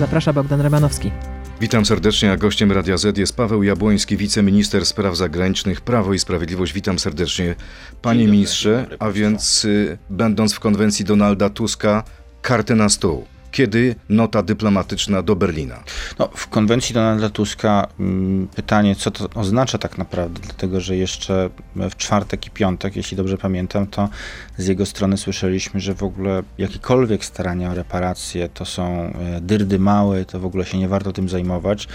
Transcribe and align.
Zaprasza 0.00 0.32
Bogdan 0.32 0.60
Remanowski. 0.60 1.10
Witam 1.60 1.86
serdecznie, 1.86 2.32
a 2.32 2.36
gościem 2.36 2.72
Radia 2.72 2.96
Z 2.96 3.18
jest 3.18 3.36
Paweł 3.36 3.62
Jabłoński, 3.62 4.16
wiceminister 4.16 4.86
spraw 4.86 5.16
zagranicznych, 5.16 5.80
Prawo 5.80 6.14
i 6.14 6.18
Sprawiedliwość. 6.18 6.72
Witam 6.72 6.98
serdecznie. 6.98 7.54
Panie 8.02 8.20
dobry, 8.20 8.32
ministrze, 8.32 8.86
a 8.98 9.10
więc 9.10 9.64
y, 9.64 9.98
będąc 10.10 10.54
w 10.54 10.60
konwencji 10.60 11.04
Donalda 11.04 11.50
Tuska, 11.50 12.04
karty 12.42 12.74
na 12.74 12.88
stół 12.88 13.26
kiedy 13.50 13.94
nota 14.08 14.42
dyplomatyczna 14.42 15.22
do 15.22 15.36
Berlina? 15.36 15.82
No, 16.18 16.28
w 16.34 16.48
konwencji 16.48 16.94
Donalda 16.94 17.30
Tuska 17.30 17.88
mm, 18.00 18.48
pytanie, 18.48 18.96
co 18.96 19.10
to 19.10 19.28
oznacza 19.34 19.78
tak 19.78 19.98
naprawdę, 19.98 20.40
dlatego 20.44 20.80
że 20.80 20.96
jeszcze 20.96 21.50
w 21.76 21.96
czwartek 21.96 22.46
i 22.46 22.50
piątek, 22.50 22.96
jeśli 22.96 23.16
dobrze 23.16 23.38
pamiętam, 23.38 23.86
to 23.86 24.08
z 24.56 24.66
jego 24.66 24.86
strony 24.86 25.16
słyszeliśmy, 25.16 25.80
że 25.80 25.94
w 25.94 26.02
ogóle 26.02 26.42
jakiekolwiek 26.58 27.24
starania 27.24 27.70
o 27.70 27.74
reparacje 27.74 28.48
to 28.48 28.64
są 28.64 29.12
e, 29.12 29.40
dyrdy 29.40 29.78
małe, 29.78 30.24
to 30.24 30.40
w 30.40 30.46
ogóle 30.46 30.66
się 30.66 30.78
nie 30.78 30.88
warto 30.88 31.12
tym 31.12 31.28
zajmować 31.28 31.88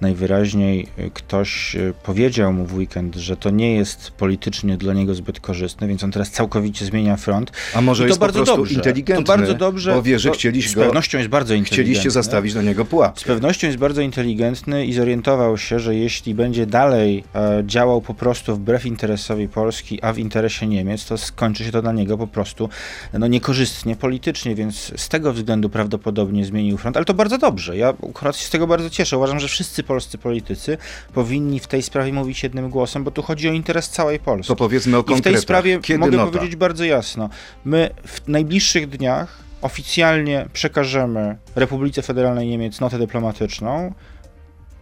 najwyraźniej 0.00 0.86
y, 0.98 1.10
ktoś 1.14 1.76
y, 1.76 1.94
powiedział 2.02 2.52
mu 2.52 2.66
w 2.66 2.74
weekend, 2.74 3.14
że 3.14 3.36
to 3.36 3.50
nie 3.50 3.74
jest 3.74 4.10
politycznie 4.10 4.76
dla 4.76 4.94
niego 4.94 5.14
zbyt 5.14 5.40
korzystne, 5.40 5.88
więc 5.88 6.04
on 6.04 6.10
teraz 6.10 6.30
całkowicie 6.30 6.84
zmienia 6.84 7.16
front. 7.16 7.52
A 7.74 7.80
może 7.80 8.02
I 8.02 8.04
to 8.04 8.08
jest 8.08 8.20
bardzo 8.20 8.38
po 8.38 8.44
prostu 8.44 8.62
dobrze. 8.62 8.74
inteligentny, 8.74 9.24
to 9.24 9.36
bardzo 9.36 9.54
dobrze, 9.54 9.94
bo 9.94 10.02
wie, 10.02 10.18
że 10.18 10.30
chcieliście 10.30 10.70
z 10.70 10.74
pewnością 10.74 11.18
jest 11.18 11.30
bardzo 11.30 11.54
inteligentny. 11.54 11.84
Chcieliście 11.84 12.10
zastawić 12.10 12.54
na 12.54 12.62
niego 12.62 12.84
pułapkę. 12.84 13.20
Z 13.20 13.24
pewnością 13.24 13.66
jest 13.66 13.78
bardzo 13.78 14.00
inteligentny 14.00 14.86
i 14.86 14.92
zorientował 14.92 15.58
się, 15.58 15.78
że 15.78 15.94
jeśli 15.94 16.34
będzie 16.34 16.66
dalej 16.66 17.24
e, 17.34 17.62
działał 17.66 18.00
po 18.00 18.14
prostu 18.14 18.56
wbrew 18.56 18.86
interesowi 18.86 19.48
Polski, 19.48 20.02
a 20.02 20.12
w 20.12 20.18
interesie 20.18 20.66
Niemiec, 20.66 21.06
to 21.06 21.18
skończy 21.18 21.64
się 21.64 21.72
to 21.72 21.82
dla 21.82 21.92
niego 21.92 22.18
po 22.18 22.26
prostu 22.26 22.68
no, 23.12 23.26
niekorzystnie 23.26 23.96
politycznie, 23.96 24.54
więc 24.54 24.92
z 24.96 25.08
tego 25.08 25.32
względu 25.32 25.68
prawdopodobnie 25.68 26.44
zmienił 26.44 26.78
front, 26.78 26.96
ale 26.96 27.04
to 27.04 27.14
bardzo 27.14 27.38
dobrze. 27.38 27.76
Ja 27.76 27.88
akurat 27.88 28.36
się 28.36 28.46
z 28.46 28.50
tego 28.50 28.66
bardzo 28.66 28.90
cieszę. 28.90 29.16
Uważam, 29.16 29.40
że 29.40 29.48
wszyscy 29.48 29.82
polscy 29.86 30.18
politycy 30.18 30.78
powinni 31.14 31.60
w 31.60 31.66
tej 31.66 31.82
sprawie 31.82 32.12
mówić 32.12 32.42
jednym 32.42 32.70
głosem, 32.70 33.04
bo 33.04 33.10
tu 33.10 33.22
chodzi 33.22 33.48
o 33.48 33.52
interes 33.52 33.88
całej 33.88 34.18
Polski. 34.18 34.48
To 34.48 34.56
powiedzmy 34.56 34.96
o 34.96 35.04
konkretach. 35.04 35.32
I 35.32 35.34
w 35.34 35.34
tej 35.34 35.42
sprawie 35.42 35.78
Kiedy 35.82 35.98
mogę 35.98 36.16
nota? 36.16 36.32
powiedzieć 36.32 36.56
bardzo 36.56 36.84
jasno. 36.84 37.28
My 37.64 37.90
w 38.06 38.28
najbliższych 38.28 38.88
dniach 38.88 39.38
oficjalnie 39.62 40.48
przekażemy 40.52 41.36
Republice 41.54 42.02
Federalnej 42.02 42.48
Niemiec 42.48 42.80
notę 42.80 42.98
dyplomatyczną, 42.98 43.94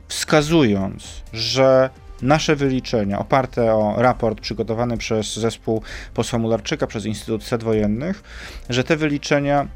wskazując, 0.08 1.04
że 1.32 1.90
nasze 2.22 2.56
wyliczenia 2.56 3.18
oparte 3.18 3.74
o 3.74 3.94
raport 3.98 4.40
przygotowany 4.40 4.96
przez 4.96 5.36
zespół 5.36 5.82
posła 6.14 6.38
Mularczyka, 6.38 6.86
przez 6.86 7.06
Instytut 7.06 7.44
Set 7.44 7.62
Wojennych, 7.62 8.22
że 8.70 8.84
te 8.84 8.96
wyliczenia 8.96 9.68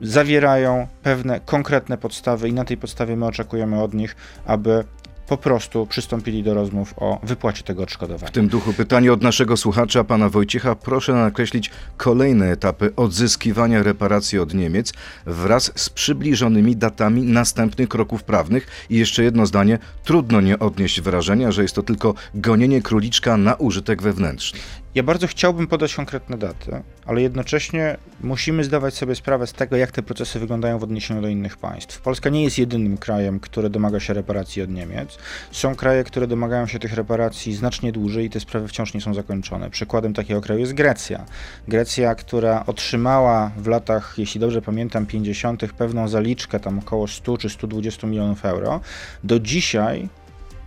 zawierają 0.00 0.86
pewne 1.02 1.40
konkretne 1.40 1.98
podstawy 1.98 2.48
i 2.48 2.52
na 2.52 2.64
tej 2.64 2.76
podstawie 2.76 3.16
my 3.16 3.26
oczekujemy 3.26 3.82
od 3.82 3.94
nich, 3.94 4.16
aby 4.46 4.84
po 5.28 5.36
prostu 5.36 5.86
przystąpili 5.86 6.42
do 6.42 6.54
rozmów 6.54 6.94
o 6.96 7.20
wypłacie 7.22 7.62
tego 7.62 7.82
odszkodowania. 7.82 8.28
W 8.28 8.30
tym 8.30 8.48
duchu 8.48 8.72
pytanie 8.72 9.12
od 9.12 9.22
naszego 9.22 9.56
słuchacza, 9.56 10.04
pana 10.04 10.28
Wojciecha. 10.28 10.74
Proszę 10.74 11.12
nakreślić 11.12 11.70
kolejne 11.96 12.50
etapy 12.50 12.92
odzyskiwania 12.96 13.82
reparacji 13.82 14.38
od 14.38 14.54
Niemiec 14.54 14.92
wraz 15.26 15.72
z 15.74 15.90
przybliżonymi 15.90 16.76
datami 16.76 17.22
następnych 17.22 17.88
kroków 17.88 18.24
prawnych. 18.24 18.66
I 18.90 18.98
jeszcze 18.98 19.24
jedno 19.24 19.46
zdanie. 19.46 19.78
Trudno 20.04 20.40
nie 20.40 20.58
odnieść 20.58 21.00
wrażenia, 21.00 21.52
że 21.52 21.62
jest 21.62 21.74
to 21.74 21.82
tylko 21.82 22.14
gonienie 22.34 22.82
króliczka 22.82 23.36
na 23.36 23.54
użytek 23.54 24.02
wewnętrzny. 24.02 24.60
Ja 24.94 25.02
bardzo 25.02 25.26
chciałbym 25.26 25.66
podać 25.66 25.94
konkretne 25.94 26.38
daty, 26.38 26.82
ale 27.06 27.22
jednocześnie 27.22 27.96
musimy 28.20 28.64
zdawać 28.64 28.94
sobie 28.94 29.14
sprawę 29.14 29.46
z 29.46 29.52
tego, 29.52 29.76
jak 29.76 29.92
te 29.92 30.02
procesy 30.02 30.38
wyglądają 30.38 30.78
w 30.78 30.82
odniesieniu 30.82 31.22
do 31.22 31.28
innych 31.28 31.56
państw. 31.56 32.00
Polska 32.00 32.30
nie 32.30 32.44
jest 32.44 32.58
jedynym 32.58 32.96
krajem, 32.96 33.40
który 33.40 33.70
domaga 33.70 34.00
się 34.00 34.14
reparacji 34.14 34.62
od 34.62 34.70
Niemiec. 34.70 35.18
Są 35.52 35.74
kraje, 35.74 36.04
które 36.04 36.26
domagają 36.26 36.66
się 36.66 36.78
tych 36.78 36.92
reparacji 36.92 37.54
znacznie 37.54 37.92
dłużej 37.92 38.26
i 38.26 38.30
te 38.30 38.40
sprawy 38.40 38.68
wciąż 38.68 38.94
nie 38.94 39.00
są 39.00 39.14
zakończone. 39.14 39.70
Przykładem 39.70 40.14
takiego 40.14 40.40
kraju 40.40 40.60
jest 40.60 40.74
Grecja. 40.74 41.24
Grecja, 41.68 42.14
która 42.14 42.66
otrzymała 42.66 43.50
w 43.56 43.66
latach, 43.66 44.14
jeśli 44.18 44.40
dobrze 44.40 44.62
pamiętam, 44.62 45.06
50. 45.06 45.72
pewną 45.72 46.08
zaliczkę, 46.08 46.60
tam 46.60 46.78
około 46.78 47.08
100 47.08 47.38
czy 47.38 47.48
120 47.48 48.06
milionów 48.06 48.44
euro, 48.44 48.80
do 49.24 49.40
dzisiaj 49.40 50.08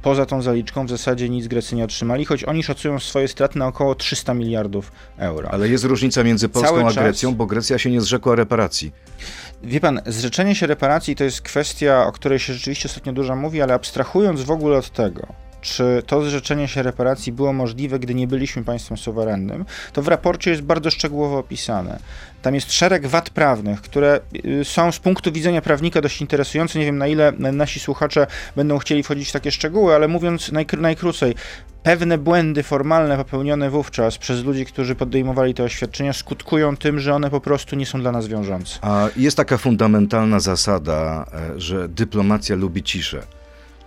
poza 0.02 0.26
tą 0.26 0.42
zaliczką 0.42 0.86
w 0.86 0.90
zasadzie 0.90 1.30
nic 1.30 1.48
Grecy 1.48 1.76
nie 1.76 1.84
otrzymali, 1.84 2.26
choć 2.26 2.44
oni 2.44 2.64
szacują 2.64 3.00
swoje 3.00 3.28
straty 3.28 3.60
na 3.60 3.68
około 3.68 3.96
300 3.96 4.34
miliardów 4.34 4.92
euro. 5.18 5.52
Ale 5.52 5.70
jest 5.70 5.84
różnica 5.84 6.24
między 6.24 6.50
Polską 6.50 6.76
Cały 6.76 6.90
a 6.90 6.94
Grecją, 6.94 7.30
czas... 7.30 7.38
bo 7.38 7.46
Grecja 7.46 7.78
się 7.78 7.92
nie 7.92 8.02
zrzekła 8.02 8.36
reparacji. 8.36 8.92
Wie 9.64 9.80
pan, 9.80 10.02
zrzeczenie 10.06 10.56
się 10.56 10.68
reparacji 10.68 11.16
to 11.16 11.24
jest 11.24 11.42
kwestia, 11.42 12.08
o 12.08 12.12
której 12.12 12.40
się 12.40 12.54
rzeczywiście 12.54 12.90
ostatnio 12.90 13.14
dużo 13.14 13.36
mówi, 13.36 13.62
ale 13.62 13.74
abstrahując 13.74 14.42
w 14.42 14.52
ogóle 14.52 14.78
od 14.78 14.90
tego, 14.90 15.28
czy 15.62 16.04
to 16.08 16.22
zrzeczenie 16.22 16.68
się 16.68 16.84
reparacji 16.84 17.32
było 17.32 17.54
możliwe, 17.54 18.00
gdy 18.00 18.16
nie 18.16 18.28
byliśmy 18.28 18.64
państwem 18.64 18.98
suwerennym, 18.98 19.66
to 19.94 20.02
w 20.02 20.08
raporcie 20.08 20.52
jest 20.52 20.64
bardzo 20.64 20.92
szczegółowo 20.92 21.38
opisane. 21.38 22.00
Tam 22.42 22.56
jest 22.56 22.74
szereg 22.74 23.08
wad 23.08 23.30
prawnych, 23.30 23.82
które 23.82 24.20
y, 24.46 24.66
są 24.66 24.92
z 24.92 25.00
punktu 25.00 25.32
widzenia 25.32 25.62
prawnika 25.62 26.02
dość 26.02 26.22
interesujące. 26.22 26.80
Nie 26.80 26.86
wiem, 26.86 26.98
na 26.98 27.08
ile 27.08 27.32
nasi 27.32 27.80
słuchacze 27.80 28.28
będą 28.56 28.78
chcieli 28.78 29.04
wchodzić 29.04 29.30
w 29.30 29.32
takie 29.32 29.52
szczegóły, 29.52 29.96
ale 29.96 30.08
mówiąc 30.08 30.52
najkr 30.52 30.78
najkrócej, 30.78 31.36
pewne 31.84 32.18
błędy 32.18 32.64
formalne 32.64 33.18
popełnione 33.18 33.70
wówczas 33.70 34.18
przez 34.18 34.44
ludzi, 34.44 34.66
którzy 34.66 34.96
podejmowali 34.96 35.54
te 35.54 35.64
oświadczenia, 35.64 36.14
skutkują 36.14 36.78
tym, 36.78 37.00
że 37.00 37.14
one 37.14 37.30
po 37.30 37.42
prostu 37.42 37.76
nie 37.76 37.86
są 37.86 38.02
dla 38.02 38.12
nas 38.12 38.28
wiążące. 38.28 38.80
A 38.82 39.08
jest 39.18 39.38
taka 39.38 39.58
fundamentalna 39.58 40.40
zasada, 40.40 41.26
e, 41.34 41.60
że 41.60 41.90
dyplomacja 41.90 42.56
lubi 42.56 42.84
ciszę. 42.84 43.24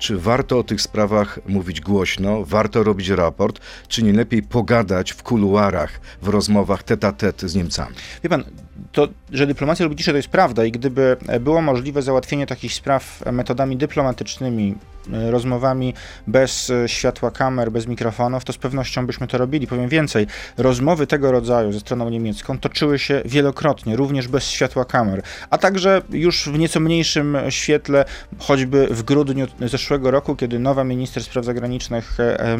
Czy 0.04 0.18
warto 0.18 0.58
o 0.58 0.64
tych 0.64 0.82
sprawach 0.82 1.38
mówić 1.46 1.80
głośno, 1.80 2.44
warto 2.44 2.82
robić 2.82 3.08
raport, 3.08 3.60
czy 3.88 4.02
nie 4.02 4.12
lepiej 4.12 4.42
pogadać 4.42 5.12
w 5.12 5.22
kuluarach, 5.22 6.00
w 6.22 6.28
rozmowach 6.28 6.82
tet-a-tet 6.82 7.40
z 7.40 7.54
Niemcami? 7.54 7.96
Wie 8.22 8.30
pan, 8.30 8.44
to, 8.92 9.08
że 9.32 9.46
dyplomacja 9.46 9.84
lubi 9.84 9.96
ciszę, 9.96 10.10
to 10.10 10.16
jest 10.16 10.28
prawda 10.28 10.64
i 10.64 10.72
gdyby 10.72 11.16
było 11.40 11.62
możliwe 11.62 12.02
załatwienie 12.02 12.46
takich 12.46 12.74
spraw 12.74 13.22
metodami 13.32 13.76
dyplomatycznymi, 13.76 14.74
e, 15.12 15.30
rozmowami 15.30 15.94
bez 16.26 16.70
e, 16.70 16.88
światła 16.88 17.30
kamer, 17.30 17.72
bez 17.72 17.86
mikrofonów, 17.86 18.44
to 18.44 18.52
z 18.52 18.58
pewnością 18.58 19.06
byśmy 19.06 19.26
to 19.26 19.38
robili. 19.38 19.66
Powiem 19.66 19.88
więcej, 19.88 20.26
rozmowy 20.56 21.06
tego 21.06 21.32
rodzaju 21.32 21.72
ze 21.72 21.80
stroną 21.80 22.10
niemiecką 22.10 22.58
toczyły 22.58 22.98
się 22.98 23.22
wielokrotnie, 23.24 23.96
również 23.96 24.28
bez 24.28 24.44
światła 24.44 24.84
kamer, 24.84 25.22
a 25.50 25.58
także 25.58 26.02
już 26.10 26.48
w 26.48 26.58
nieco 26.58 26.80
mniejszym 26.80 27.36
świetle, 27.48 28.04
choćby 28.38 28.86
w 28.90 29.02
grudniu 29.02 29.46
zeszłego 29.60 30.10
roku, 30.10 30.36
kiedy 30.36 30.58
nowa 30.58 30.84
minister 30.84 31.22
spraw 31.22 31.44
zagranicznych 31.44 32.20
e, 32.20 32.58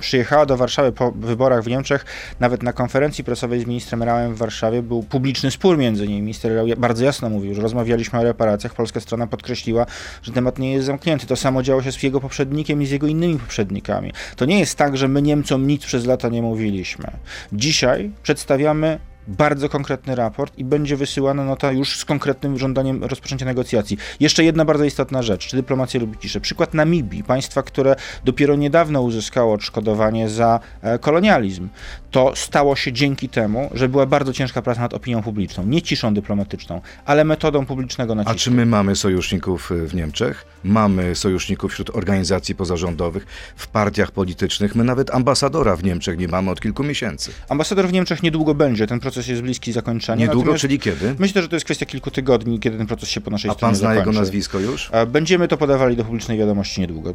przyjechała 0.00 0.46
do 0.46 0.56
Warszawy 0.56 0.92
po 0.92 1.12
wyborach 1.12 1.62
w 1.62 1.66
Niemczech, 1.66 2.04
nawet 2.40 2.62
na 2.62 2.72
konferencji 2.72 3.24
prasowej 3.24 3.60
z 3.60 3.66
ministrem 3.66 4.02
Rałem 4.02 4.34
w 4.34 4.38
Warszawie 4.38 4.82
był 4.82 5.02
publiczny 5.02 5.50
spór 5.54 5.78
między 5.78 6.08
nimi. 6.08 6.20
Minister 6.20 6.52
bardzo 6.76 7.04
jasno 7.04 7.30
mówił, 7.30 7.54
że 7.54 7.62
rozmawialiśmy 7.62 8.18
o 8.18 8.22
reparacjach. 8.22 8.74
Polska 8.74 9.00
strona 9.00 9.26
podkreśliła, 9.26 9.86
że 10.22 10.32
temat 10.32 10.58
nie 10.58 10.72
jest 10.72 10.86
zamknięty. 10.86 11.26
To 11.26 11.36
samo 11.36 11.62
działo 11.62 11.82
się 11.82 11.92
z 11.92 12.02
jego 12.02 12.20
poprzednikiem 12.20 12.82
i 12.82 12.86
z 12.86 12.90
jego 12.90 13.06
innymi 13.06 13.38
poprzednikami. 13.38 14.12
To 14.36 14.44
nie 14.44 14.58
jest 14.60 14.78
tak, 14.78 14.96
że 14.96 15.08
my 15.08 15.22
Niemcom 15.22 15.66
nic 15.66 15.84
przez 15.84 16.06
lata 16.06 16.28
nie 16.28 16.42
mówiliśmy. 16.42 17.06
Dzisiaj 17.52 18.10
przedstawiamy 18.22 18.98
bardzo 19.28 19.68
konkretny 19.68 20.14
raport 20.14 20.58
i 20.58 20.64
będzie 20.64 20.96
wysyłana 20.96 21.44
nota 21.44 21.72
już 21.72 21.98
z 21.98 22.04
konkretnym 22.04 22.58
żądaniem 22.58 23.04
rozpoczęcia 23.04 23.46
negocjacji. 23.46 23.98
Jeszcze 24.20 24.44
jedna 24.44 24.64
bardzo 24.64 24.84
istotna 24.84 25.22
rzecz, 25.22 25.46
czy 25.46 25.56
dyplomacja 25.56 26.00
lubi 26.00 26.18
ciszę. 26.18 26.40
Przykład 26.40 26.74
Namibii, 26.74 27.24
państwa, 27.24 27.62
które 27.62 27.96
dopiero 28.24 28.56
niedawno 28.56 29.02
uzyskało 29.02 29.54
odszkodowanie 29.54 30.28
za 30.28 30.60
e, 30.82 30.98
kolonializm. 30.98 31.68
To 32.10 32.32
stało 32.36 32.76
się 32.76 32.92
dzięki 32.92 33.28
temu, 33.28 33.70
że 33.74 33.88
była 33.88 34.06
bardzo 34.06 34.32
ciężka 34.32 34.62
praca 34.62 34.80
nad 34.80 34.94
opinią 34.94 35.22
publiczną. 35.22 35.66
Nie 35.66 35.82
ciszą 35.82 36.14
dyplomatyczną, 36.14 36.80
ale 37.04 37.24
metodą 37.24 37.66
publicznego 37.66 38.14
nacisku. 38.14 38.36
A 38.36 38.38
czy 38.38 38.50
my 38.50 38.66
mamy 38.66 38.96
sojuszników 38.96 39.72
e, 39.72 39.74
w 39.86 39.94
Niemczech? 39.94 40.46
Mamy 40.64 41.14
sojuszników 41.14 41.72
wśród 41.72 41.90
organizacji 41.96 42.54
pozarządowych, 42.54 43.26
w 43.56 43.68
partiach 43.68 44.10
politycznych. 44.10 44.74
My 44.74 44.84
nawet 44.84 45.14
ambasadora 45.14 45.76
w 45.76 45.84
Niemczech 45.84 46.18
nie 46.18 46.28
mamy 46.28 46.50
od 46.50 46.60
kilku 46.60 46.84
miesięcy. 46.84 47.30
Ambasador 47.48 47.88
w 47.88 47.92
Niemczech 47.92 48.22
niedługo 48.22 48.54
będzie. 48.54 48.86
Ten 48.86 49.00
proces 49.00 49.13
proces 49.14 49.28
jest 49.28 49.42
bliski 49.42 49.72
zakończenia. 49.72 50.20
Niedługo, 50.20 50.40
Natomiast 50.40 50.60
czyli 50.60 50.78
kiedy? 50.78 51.14
Myślę, 51.18 51.42
że 51.42 51.48
to 51.48 51.56
jest 51.56 51.64
kwestia 51.64 51.86
kilku 51.86 52.10
tygodni, 52.10 52.60
kiedy 52.60 52.78
ten 52.78 52.86
proces 52.86 53.08
się 53.08 53.20
po 53.20 53.30
naszej 53.30 53.50
A 53.50 53.54
stronie 53.54 53.74
zakończy. 53.74 53.86
A 53.86 53.94
pan 53.94 54.02
zna 54.02 54.10
jego 54.10 54.20
nazwisko 54.20 54.58
już? 54.58 54.90
Będziemy 55.06 55.48
to 55.48 55.56
podawali 55.56 55.96
do 55.96 56.04
publicznej 56.04 56.38
wiadomości 56.38 56.80
niedługo. 56.80 57.14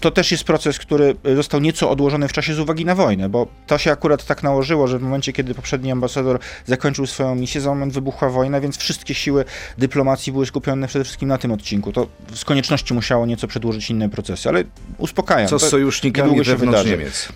To 0.00 0.10
też 0.10 0.32
jest 0.32 0.44
proces, 0.44 0.78
który 0.78 1.16
został 1.36 1.60
nieco 1.60 1.90
odłożony 1.90 2.28
w 2.28 2.32
czasie 2.32 2.54
z 2.54 2.58
uwagi 2.58 2.84
na 2.84 2.94
wojnę, 2.94 3.28
bo 3.28 3.46
to 3.66 3.78
się 3.78 3.92
akurat 3.92 4.26
tak 4.26 4.42
nałożyło, 4.42 4.86
że 4.86 4.98
w 4.98 5.02
momencie, 5.02 5.32
kiedy 5.32 5.54
poprzedni 5.54 5.92
ambasador 5.92 6.38
zakończył 6.66 7.06
swoją 7.06 7.34
misję, 7.34 7.60
za 7.60 7.70
moment 7.70 7.92
wybuchła 7.92 8.30
wojna, 8.30 8.60
więc 8.60 8.78
wszystkie 8.78 9.14
siły 9.14 9.44
dyplomacji 9.78 10.32
były 10.32 10.46
skupione 10.46 10.86
przede 10.86 11.04
wszystkim 11.04 11.28
na 11.28 11.38
tym 11.38 11.52
odcinku. 11.52 11.92
To 11.92 12.06
z 12.34 12.44
konieczności 12.44 12.94
musiało 12.94 13.26
nieco 13.26 13.48
przedłużyć 13.48 13.90
inne 13.90 14.08
procesy, 14.08 14.48
ale 14.48 14.64
uspokajam. 14.98 15.48
Co 15.48 15.58
z 15.58 15.68
sojusznikami 15.68 16.42
wewnątrz 16.42 16.84
Niemiec? 16.84 17.28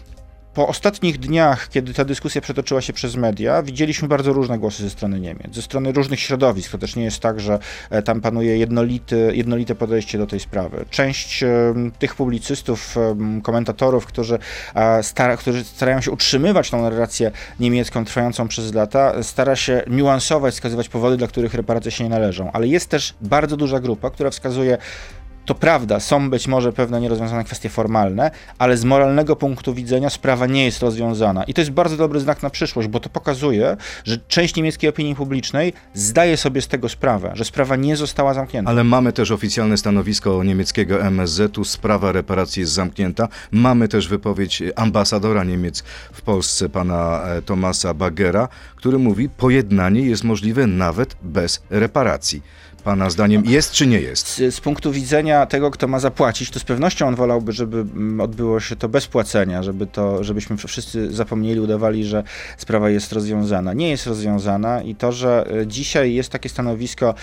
Po 0.54 0.68
ostatnich 0.68 1.18
dniach, 1.18 1.68
kiedy 1.68 1.94
ta 1.94 2.04
dyskusja 2.04 2.40
przetoczyła 2.40 2.80
się 2.80 2.92
przez 2.92 3.16
media, 3.16 3.62
widzieliśmy 3.62 4.08
bardzo 4.08 4.32
różne 4.32 4.58
głosy 4.58 4.82
ze 4.82 4.90
strony 4.90 5.20
Niemiec, 5.20 5.54
ze 5.54 5.62
strony 5.62 5.92
różnych 5.92 6.20
środowisk. 6.20 6.72
To 6.72 6.78
też 6.78 6.96
nie 6.96 7.04
jest 7.04 7.20
tak, 7.20 7.40
że 7.40 7.58
e, 7.90 8.02
tam 8.02 8.20
panuje 8.20 8.58
jednolity, 8.58 9.32
jednolite 9.34 9.74
podejście 9.74 10.18
do 10.18 10.26
tej 10.26 10.40
sprawy. 10.40 10.84
Część 10.90 11.42
e, 11.42 11.74
tych 11.98 12.14
publicystów, 12.14 12.96
e, 12.96 13.40
komentatorów, 13.42 14.06
którzy, 14.06 14.38
stara, 15.02 15.36
którzy 15.36 15.64
starają 15.64 16.00
się 16.00 16.10
utrzymywać 16.10 16.70
tą 16.70 16.82
narrację 16.82 17.30
niemiecką 17.60 18.04
trwającą 18.04 18.48
przez 18.48 18.74
lata, 18.74 19.22
stara 19.22 19.56
się 19.56 19.82
niuansować, 19.86 20.54
wskazywać 20.54 20.88
powody, 20.88 21.16
dla 21.16 21.26
których 21.26 21.54
reparacje 21.54 21.90
się 21.90 22.04
nie 22.04 22.10
należą. 22.10 22.52
Ale 22.52 22.66
jest 22.66 22.88
też 22.88 23.14
bardzo 23.20 23.56
duża 23.56 23.80
grupa, 23.80 24.10
która 24.10 24.30
wskazuje 24.30 24.78
to 25.44 25.54
prawda, 25.54 26.00
są 26.00 26.30
być 26.30 26.48
może 26.48 26.72
pewne 26.72 27.00
nierozwiązane 27.00 27.44
kwestie 27.44 27.68
formalne, 27.68 28.30
ale 28.58 28.76
z 28.76 28.84
moralnego 28.84 29.36
punktu 29.36 29.74
widzenia 29.74 30.10
sprawa 30.10 30.46
nie 30.46 30.64
jest 30.64 30.80
rozwiązana. 30.80 31.44
I 31.44 31.54
to 31.54 31.60
jest 31.60 31.70
bardzo 31.70 31.96
dobry 31.96 32.20
znak 32.20 32.42
na 32.42 32.50
przyszłość, 32.50 32.88
bo 32.88 33.00
to 33.00 33.08
pokazuje, 33.08 33.76
że 34.04 34.18
część 34.28 34.56
niemieckiej 34.56 34.90
opinii 34.90 35.14
publicznej 35.14 35.72
zdaje 35.94 36.36
sobie 36.36 36.62
z 36.62 36.68
tego 36.68 36.88
sprawę, 36.88 37.30
że 37.34 37.44
sprawa 37.44 37.76
nie 37.76 37.96
została 37.96 38.34
zamknięta. 38.34 38.70
Ale 38.70 38.84
mamy 38.84 39.12
też 39.12 39.30
oficjalne 39.30 39.76
stanowisko 39.76 40.44
niemieckiego 40.44 41.02
MSZ-u, 41.02 41.64
sprawa 41.64 42.12
reparacji 42.12 42.60
jest 42.60 42.72
zamknięta. 42.72 43.28
Mamy 43.50 43.88
też 43.88 44.08
wypowiedź 44.08 44.62
ambasadora 44.76 45.44
Niemiec 45.44 45.84
w 46.12 46.22
Polsce, 46.22 46.68
pana 46.68 47.22
e, 47.24 47.42
Tomasa 47.42 47.94
Bagera, 47.94 48.48
który 48.76 48.98
mówi, 48.98 49.28
pojednanie 49.28 50.00
jest 50.00 50.24
możliwe 50.24 50.66
nawet 50.66 51.16
bez 51.22 51.62
reparacji. 51.70 52.42
Pana 52.84 53.10
zdaniem 53.10 53.44
jest 53.44 53.72
czy 53.72 53.86
nie 53.86 54.00
jest? 54.00 54.28
Z, 54.28 54.54
z, 54.54 54.60
punktu 54.60 54.92
widzenia 54.92 55.46
tego, 55.46 55.70
kto 55.70 55.88
ma 55.88 55.98
zapłacić, 55.98 56.50
to 56.50 56.60
z 56.60 56.64
pewnością 56.64 57.08
on 57.08 57.14
wolałby, 57.14 57.52
żeby 57.52 57.76
mm, 57.76 58.20
odbyło 58.20 58.60
się 58.60 58.76
to 58.76 58.88
bez 58.88 59.06
płacenia, 59.06 59.62
żeby 59.62 59.86
to, 59.86 60.24
żebyśmy 60.24 60.56
wszyscy 60.56 61.12
zapomnieli, 61.12 61.60
udawali, 61.60 62.04
że 62.04 62.22
sprawa 62.56 62.90
jest 62.90 63.12
rozwiązana. 63.12 63.72
Nie 63.72 63.90
jest 63.90 64.06
rozwiązana 64.06 64.82
i 64.82 64.94
to, 64.94 65.12
że 65.12 65.46
e, 65.60 65.66
dzisiaj 65.66 66.14
jest 66.14 66.30
takie 66.30 66.48
stanowisko 66.48 67.14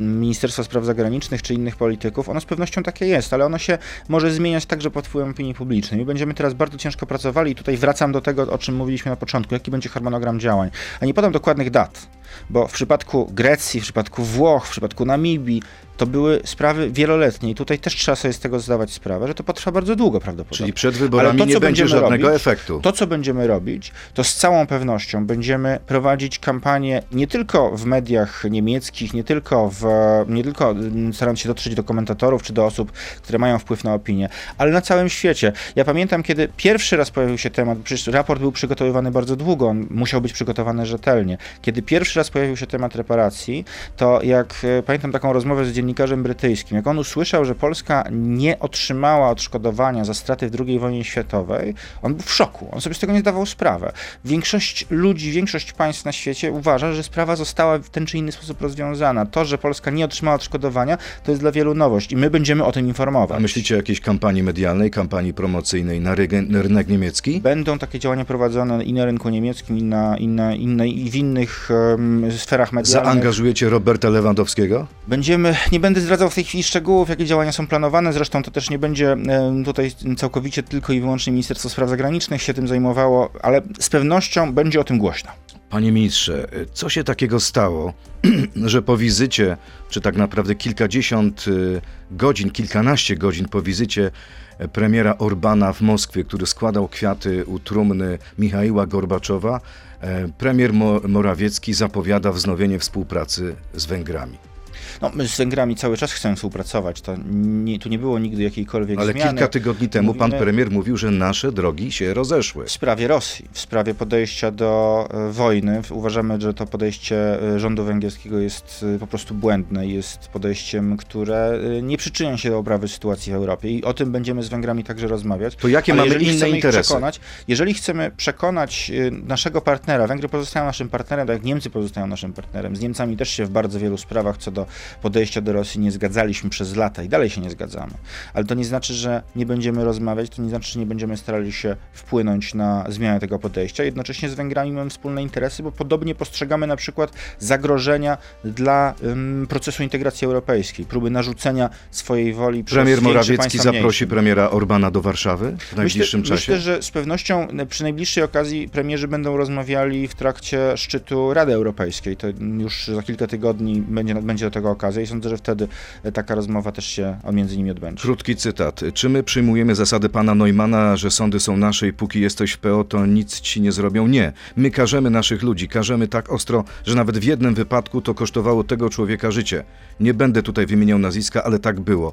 Ministerstwa 0.00 0.64
Spraw 0.64 0.84
Zagranicznych 0.84 1.42
czy 1.42 1.54
innych 1.54 1.76
polityków, 1.76 2.28
ono 2.28 2.40
z 2.40 2.44
pewnością 2.44 2.82
takie 2.82 3.06
jest, 3.06 3.32
ale 3.32 3.44
ono 3.44 3.58
się 3.58 3.78
może 4.08 4.30
zmieniać 4.30 4.66
także 4.66 4.90
pod 4.90 5.06
wpływem 5.06 5.30
opinii 5.30 5.54
publicznej. 5.54 6.00
My 6.00 6.06
będziemy 6.06 6.34
teraz 6.34 6.54
bardzo 6.54 6.78
ciężko 6.78 7.06
pracowali 7.06 7.52
i 7.52 7.54
tutaj 7.54 7.76
wracam 7.76 8.12
do 8.12 8.20
tego, 8.20 8.52
o 8.52 8.58
czym 8.58 8.76
mówiliśmy 8.76 9.10
na 9.10 9.16
początku, 9.16 9.54
jaki 9.54 9.70
będzie 9.70 9.88
harmonogram 9.88 10.40
działań. 10.40 10.70
A 11.00 11.06
nie 11.06 11.14
podam 11.14 11.32
dokładnych 11.32 11.70
dat, 11.70 12.06
bo 12.50 12.68
w 12.68 12.72
przypadku 12.72 13.30
Grecji, 13.32 13.80
w 13.80 13.82
przypadku 13.82 14.22
Włoch, 14.22 14.61
w 14.66 14.70
przypadku 14.70 15.04
Namibii, 15.04 15.62
to 15.96 16.06
były 16.06 16.40
sprawy 16.44 16.90
wieloletnie 16.90 17.50
i 17.50 17.54
tutaj 17.54 17.78
też 17.78 17.96
trzeba 17.96 18.16
sobie 18.16 18.34
z 18.34 18.38
tego 18.38 18.60
zdawać 18.60 18.92
sprawę, 18.92 19.28
że 19.28 19.34
to 19.34 19.44
potrwa 19.44 19.72
bardzo 19.72 19.96
długo 19.96 20.20
prawdopodobnie. 20.20 20.58
Czyli 20.58 20.72
przed 20.72 20.94
wyborami 20.94 21.38
to, 21.38 21.44
nie 21.44 21.60
będzie 21.60 21.88
żadnego 21.88 22.26
robić, 22.26 22.40
efektu. 22.40 22.80
To, 22.80 22.92
co 22.92 23.06
będziemy 23.06 23.46
robić, 23.46 23.92
to 24.14 24.24
z 24.24 24.34
całą 24.34 24.66
pewnością 24.66 25.26
będziemy 25.26 25.78
prowadzić 25.86 26.38
kampanię 26.38 27.02
nie 27.12 27.26
tylko 27.26 27.76
w 27.76 27.84
mediach 27.84 28.44
niemieckich, 28.50 29.14
nie 29.14 29.24
tylko, 29.24 29.70
w, 29.70 29.84
nie 30.28 30.42
tylko 30.44 30.74
starając 31.12 31.40
się 31.40 31.48
dotrzeć 31.48 31.74
do 31.74 31.84
komentatorów 31.84 32.42
czy 32.42 32.52
do 32.52 32.66
osób, 32.66 32.92
które 33.22 33.38
mają 33.38 33.58
wpływ 33.58 33.84
na 33.84 33.94
opinię, 33.94 34.28
ale 34.58 34.70
na 34.70 34.80
całym 34.80 35.08
świecie. 35.08 35.52
Ja 35.76 35.84
pamiętam, 35.84 36.22
kiedy 36.22 36.48
pierwszy 36.56 36.96
raz 36.96 37.10
pojawił 37.10 37.38
się 37.38 37.50
temat, 37.50 37.78
przecież 37.78 38.06
raport 38.06 38.40
był 38.40 38.52
przygotowywany 38.52 39.10
bardzo 39.10 39.36
długo, 39.36 39.68
on 39.68 39.86
musiał 39.90 40.20
być 40.20 40.32
przygotowany 40.32 40.86
rzetelnie. 40.86 41.38
Kiedy 41.62 41.82
pierwszy 41.82 42.18
raz 42.18 42.30
pojawił 42.30 42.56
się 42.56 42.66
temat 42.66 42.96
reparacji, 42.96 43.64
to 43.96 44.22
jak 44.22 44.54
e, 44.78 44.82
pamiętam 44.82 45.12
taką 45.12 45.32
rozmowę 45.32 45.64
z 45.64 45.72
dziennikarzem 45.82 46.22
brytyjskim. 46.22 46.76
Jak 46.76 46.86
on 46.86 46.98
usłyszał, 46.98 47.44
że 47.44 47.54
Polska 47.54 48.04
nie 48.10 48.58
otrzymała 48.58 49.30
odszkodowania 49.30 50.04
za 50.04 50.14
straty 50.14 50.50
w 50.50 50.60
II 50.60 50.78
wojnie 50.78 51.04
światowej, 51.04 51.74
on 52.02 52.14
był 52.14 52.22
w 52.22 52.32
szoku. 52.32 52.68
On 52.72 52.80
sobie 52.80 52.94
z 52.94 52.98
tego 52.98 53.12
nie 53.12 53.20
zdawał 53.20 53.46
sprawy. 53.46 53.92
Większość 54.24 54.86
ludzi, 54.90 55.30
większość 55.30 55.72
państw 55.72 56.04
na 56.04 56.12
świecie 56.12 56.52
uważa, 56.52 56.92
że 56.92 57.02
sprawa 57.02 57.36
została 57.36 57.78
w 57.78 57.90
ten 57.90 58.06
czy 58.06 58.18
inny 58.18 58.32
sposób 58.32 58.62
rozwiązana. 58.62 59.26
To, 59.26 59.44
że 59.44 59.58
Polska 59.58 59.90
nie 59.90 60.04
otrzymała 60.04 60.34
odszkodowania, 60.34 60.98
to 61.24 61.30
jest 61.30 61.40
dla 61.42 61.52
wielu 61.52 61.74
nowość 61.74 62.12
i 62.12 62.16
my 62.16 62.30
będziemy 62.30 62.64
o 62.64 62.72
tym 62.72 62.86
informować. 62.86 63.36
A 63.36 63.40
myślicie 63.40 63.74
o 63.74 63.76
jakiejś 63.76 64.00
kampanii 64.00 64.42
medialnej, 64.42 64.90
kampanii 64.90 65.34
promocyjnej 65.34 66.00
na, 66.00 66.14
na 66.48 66.62
rynek 66.62 66.88
niemiecki? 66.88 67.40
Będą 67.40 67.78
takie 67.78 67.98
działania 67.98 68.24
prowadzone 68.24 68.84
i 68.84 68.92
na 68.92 69.04
rynku 69.04 69.28
niemieckim, 69.28 69.78
i, 69.78 69.82
na, 69.82 70.16
i, 70.16 70.28
na, 70.28 70.54
i, 70.54 70.66
na, 70.66 70.84
i 70.84 71.10
w 71.10 71.14
innych 71.14 71.68
um, 71.70 72.32
sferach 72.32 72.72
medialnych. 72.72 73.04
Zaangażujecie 73.04 73.68
Roberta 73.68 74.08
Lewandowskiego? 74.08 74.86
Będziemy, 75.08 75.56
nie 75.72 75.80
będę 75.80 76.00
zdradzał 76.00 76.30
w 76.30 76.34
tej 76.34 76.44
chwili 76.44 76.62
szczegółów, 76.62 77.08
jakie 77.08 77.24
działania 77.24 77.52
są 77.52 77.66
planowane. 77.66 78.12
Zresztą 78.12 78.42
to 78.42 78.50
też 78.50 78.70
nie 78.70 78.78
będzie 78.78 79.16
tutaj 79.64 79.90
całkowicie 80.16 80.62
tylko 80.62 80.92
i 80.92 81.00
wyłącznie 81.00 81.32
Ministerstwo 81.32 81.68
Spraw 81.68 81.88
Zagranicznych 81.88 82.42
się 82.42 82.54
tym 82.54 82.68
zajmowało, 82.68 83.30
ale 83.42 83.62
z 83.80 83.90
pewnością 83.90 84.52
będzie 84.52 84.80
o 84.80 84.84
tym 84.84 84.98
głośno. 84.98 85.30
Panie 85.70 85.92
ministrze, 85.92 86.48
co 86.72 86.88
się 86.88 87.04
takiego 87.04 87.40
stało, 87.40 87.92
że 88.72 88.82
po 88.82 88.96
wizycie, 88.96 89.56
czy 89.90 90.00
tak 90.00 90.16
naprawdę 90.16 90.54
kilkadziesiąt 90.54 91.48
y, 91.48 91.80
godzin, 92.10 92.50
kilkanaście 92.50 93.16
godzin 93.16 93.48
po 93.48 93.62
wizycie 93.62 94.10
e, 94.58 94.68
premiera 94.68 95.18
Orbana 95.18 95.72
w 95.72 95.80
Moskwie, 95.80 96.24
który 96.24 96.46
składał 96.46 96.88
kwiaty 96.88 97.44
u 97.44 97.58
trumny 97.58 98.18
Michaiła 98.38 98.86
Gorbaczowa, 98.86 99.60
e, 100.00 100.28
premier 100.28 100.72
Morawiecki 101.08 101.74
zapowiada 101.74 102.32
wznowienie 102.32 102.78
współpracy 102.78 103.56
z 103.74 103.86
Węgrami? 103.86 104.51
No, 105.00 105.10
my 105.14 105.28
z 105.28 105.36
Węgrami 105.36 105.76
cały 105.76 105.96
czas 105.96 106.12
chcemy 106.12 106.36
współpracować. 106.36 107.00
To 107.00 107.16
nie, 107.44 107.78
tu 107.78 107.88
nie 107.88 107.98
było 107.98 108.18
nigdy 108.18 108.42
jakiejkolwiek 108.42 108.98
Ale 108.98 109.12
zmiany. 109.12 109.30
kilka 109.30 109.48
tygodni 109.48 109.88
temu 109.88 110.06
Mówimy... 110.06 110.30
pan 110.30 110.40
premier 110.40 110.70
mówił, 110.70 110.96
że 110.96 111.10
nasze 111.10 111.52
drogi 111.52 111.92
się 111.92 112.14
rozeszły. 112.14 112.64
W 112.64 112.70
sprawie 112.70 113.08
Rosji, 113.08 113.48
w 113.52 113.60
sprawie 113.60 113.94
podejścia 113.94 114.50
do 114.50 115.08
e, 115.10 115.32
wojny. 115.32 115.82
Uważamy, 115.90 116.40
że 116.40 116.54
to 116.54 116.66
podejście 116.66 117.42
e, 117.54 117.58
rządu 117.58 117.84
węgierskiego 117.84 118.38
jest 118.38 118.84
e, 118.94 118.98
po 118.98 119.06
prostu 119.06 119.34
błędne 119.34 119.86
i 119.86 119.94
jest 119.94 120.28
podejściem, 120.28 120.96
które 120.96 121.58
nie 121.82 121.96
przyczynia 121.96 122.38
się 122.38 122.50
do 122.50 122.58
oprawy 122.58 122.88
sytuacji 122.88 123.32
w 123.32 123.34
Europie. 123.34 123.70
I 123.70 123.84
o 123.84 123.94
tym 123.94 124.12
będziemy 124.12 124.42
z 124.42 124.48
Węgrami 124.48 124.84
także 124.84 125.08
rozmawiać. 125.08 125.56
To 125.56 125.68
jakie 125.68 125.92
Ale 125.92 126.02
mamy 126.04 126.22
inne 126.22 126.50
interesy? 126.50 126.82
Przekonać, 126.82 127.20
jeżeli 127.48 127.74
chcemy 127.74 128.10
przekonać 128.16 128.92
naszego 129.26 129.60
partnera, 129.60 130.06
Węgry 130.06 130.28
pozostają 130.28 130.66
naszym 130.66 130.88
partnerem, 130.88 131.26
tak 131.26 131.36
jak 131.36 131.44
Niemcy 131.44 131.70
pozostają 131.70 132.06
naszym 132.06 132.32
partnerem. 132.32 132.76
Z 132.76 132.80
Niemcami 132.80 133.16
też 133.16 133.28
się 133.30 133.44
w 133.44 133.50
bardzo 133.50 133.78
wielu 133.78 133.96
sprawach 133.96 134.36
co 134.38 134.50
do 134.50 134.66
podejścia 135.02 135.40
do 135.40 135.52
Rosji 135.52 135.80
nie 135.80 135.92
zgadzaliśmy 135.92 136.50
przez 136.50 136.76
lata 136.76 137.02
i 137.02 137.08
dalej 137.08 137.30
się 137.30 137.40
nie 137.40 137.50
zgadzamy. 137.50 137.92
Ale 138.34 138.44
to 138.44 138.54
nie 138.54 138.64
znaczy, 138.64 138.94
że 138.94 139.22
nie 139.36 139.46
będziemy 139.46 139.84
rozmawiać, 139.84 140.30
to 140.30 140.42
nie 140.42 140.48
znaczy, 140.48 140.72
że 140.72 140.80
nie 140.80 140.86
będziemy 140.86 141.16
starali 141.16 141.52
się 141.52 141.76
wpłynąć 141.92 142.54
na 142.54 142.84
zmianę 142.88 143.20
tego 143.20 143.38
podejścia. 143.38 143.84
Jednocześnie 143.84 144.28
z 144.28 144.34
Węgrami 144.34 144.72
mamy 144.72 144.90
wspólne 144.90 145.22
interesy, 145.22 145.62
bo 145.62 145.72
podobnie 145.72 146.14
postrzegamy 146.14 146.66
na 146.66 146.76
przykład 146.76 147.12
zagrożenia 147.38 148.18
dla 148.44 148.94
um, 149.02 149.46
procesu 149.48 149.82
integracji 149.82 150.24
europejskiej, 150.24 150.86
próby 150.86 151.10
narzucenia 151.10 151.70
swojej 151.90 152.34
woli 152.34 152.64
przez 152.64 152.76
Premier 152.76 153.02
Morawiecki 153.02 153.58
zaprosi 153.58 154.06
premiera 154.06 154.50
Orbana 154.50 154.90
do 154.90 155.02
Warszawy 155.02 155.56
w 155.58 155.76
najbliższym 155.76 156.20
myślę, 156.20 156.36
czasie? 156.36 156.52
Myślę, 156.52 156.60
że 156.60 156.82
z 156.82 156.90
pewnością 156.90 157.48
przy 157.68 157.82
najbliższej 157.82 158.24
okazji 158.24 158.68
premierzy 158.68 159.08
będą 159.08 159.36
rozmawiali 159.36 160.08
w 160.08 160.14
trakcie 160.14 160.76
szczytu 160.76 161.34
Rady 161.34 161.52
Europejskiej. 161.52 162.16
To 162.16 162.26
już 162.58 162.86
za 162.86 163.02
kilka 163.02 163.26
tygodni 163.26 163.80
będzie, 163.80 164.14
będzie 164.14 164.44
do 164.44 164.50
tego 164.50 164.70
okazja 164.72 165.02
i 165.02 165.06
sądzę, 165.06 165.28
że 165.28 165.36
wtedy 165.36 165.68
taka 166.12 166.34
rozmowa 166.34 166.72
też 166.72 166.86
się 166.86 167.16
między 167.32 167.56
nimi 167.56 167.70
odbędzie. 167.70 168.02
Krótki 168.02 168.36
cytat. 168.36 168.80
Czy 168.94 169.08
my 169.08 169.22
przyjmujemy 169.22 169.74
zasady 169.74 170.08
pana 170.08 170.34
Neumana, 170.34 170.96
że 170.96 171.10
sądy 171.10 171.40
są 171.40 171.56
nasze 171.56 171.88
i 171.88 171.92
póki 171.92 172.20
jesteś 172.20 172.52
w 172.52 172.58
PO, 172.58 172.84
to 172.84 173.06
nic 173.06 173.40
ci 173.40 173.60
nie 173.60 173.72
zrobią? 173.72 174.06
Nie. 174.06 174.32
My 174.56 174.70
karzemy 174.70 175.10
naszych 175.10 175.42
ludzi, 175.42 175.68
karzemy 175.68 176.08
tak 176.08 176.32
ostro, 176.32 176.64
że 176.86 176.94
nawet 176.94 177.18
w 177.18 177.24
jednym 177.24 177.54
wypadku 177.54 178.00
to 178.00 178.14
kosztowało 178.14 178.64
tego 178.64 178.90
człowieka 178.90 179.30
życie. 179.30 179.64
Nie 180.00 180.14
będę 180.14 180.42
tutaj 180.42 180.66
wymieniał 180.66 180.98
nazwiska, 180.98 181.44
ale 181.44 181.58
tak 181.58 181.80
było. 181.80 182.12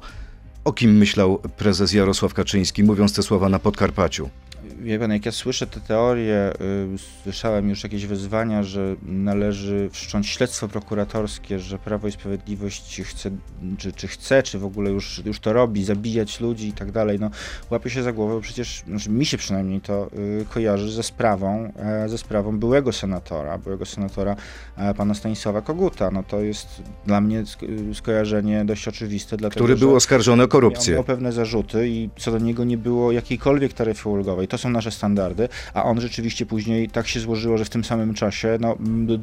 O 0.64 0.72
kim 0.72 0.96
myślał 0.96 1.38
prezes 1.56 1.92
Jarosław 1.92 2.34
Kaczyński, 2.34 2.84
mówiąc 2.84 3.14
te 3.14 3.22
słowa 3.22 3.48
na 3.48 3.58
Podkarpaciu? 3.58 4.30
Wie 4.80 4.98
pan, 4.98 5.12
jak 5.12 5.26
ja 5.26 5.32
słyszę 5.32 5.66
te 5.66 5.80
teorie, 5.80 6.52
y, 6.94 6.98
słyszałem 7.22 7.68
już 7.68 7.82
jakieś 7.82 8.06
wezwania, 8.06 8.62
że 8.62 8.96
należy 9.02 9.88
wszcząć 9.92 10.28
śledztwo 10.28 10.68
prokuratorskie, 10.68 11.58
że 11.58 11.78
Prawo 11.78 12.08
i 12.08 12.12
Sprawiedliwość 12.12 13.02
chce, 13.04 13.30
czy, 13.78 13.92
czy 13.92 14.08
chce, 14.08 14.42
czy 14.42 14.58
w 14.58 14.64
ogóle 14.64 14.90
już, 14.90 15.22
już 15.24 15.40
to 15.40 15.52
robi, 15.52 15.84
zabijać 15.84 16.40
ludzi 16.40 16.68
i 16.68 16.72
tak 16.72 16.92
dalej, 16.92 17.20
no 17.20 17.30
łapię 17.70 17.90
się 17.90 18.02
za 18.02 18.12
głowę, 18.12 18.34
bo 18.34 18.40
przecież, 18.40 18.82
znaczy 18.86 19.10
mi 19.10 19.26
się 19.26 19.38
przynajmniej 19.38 19.80
to 19.80 20.10
y, 20.40 20.46
kojarzy 20.50 20.92
ze 20.92 21.02
sprawą, 21.02 21.72
e, 21.76 22.08
ze 22.08 22.18
sprawą 22.18 22.58
byłego 22.58 22.92
senatora, 22.92 23.58
byłego 23.58 23.86
senatora 23.86 24.36
e, 24.76 24.94
pana 24.94 25.14
Stanisława 25.14 25.62
Koguta, 25.62 26.10
no 26.10 26.22
to 26.22 26.40
jest 26.40 26.82
dla 27.06 27.20
mnie 27.20 27.44
skojarzenie 27.94 28.64
dość 28.64 28.88
oczywiste, 28.88 29.36
dlatego, 29.36 29.64
Który 29.64 29.76
był 29.76 29.96
oskarżony 29.96 30.42
o 30.42 30.48
korupcję. 30.48 30.94
Miał 30.94 31.04
pewne 31.04 31.32
zarzuty 31.32 31.88
i 31.88 32.10
co 32.18 32.30
do 32.32 32.38
niego 32.38 32.64
nie 32.64 32.78
było 32.78 33.12
jakiejkolwiek 33.12 33.72
taryfy 33.72 34.08
ulgowej. 34.08 34.48
To 34.48 34.58
są 34.58 34.69
nasze 34.72 34.90
standardy, 34.90 35.48
a 35.74 35.84
on 35.84 36.00
rzeczywiście 36.00 36.46
później 36.46 36.88
tak 36.88 37.08
się 37.08 37.20
złożyło, 37.20 37.58
że 37.58 37.64
w 37.64 37.70
tym 37.70 37.84
samym 37.84 38.14
czasie 38.14 38.58
no, 38.60 38.76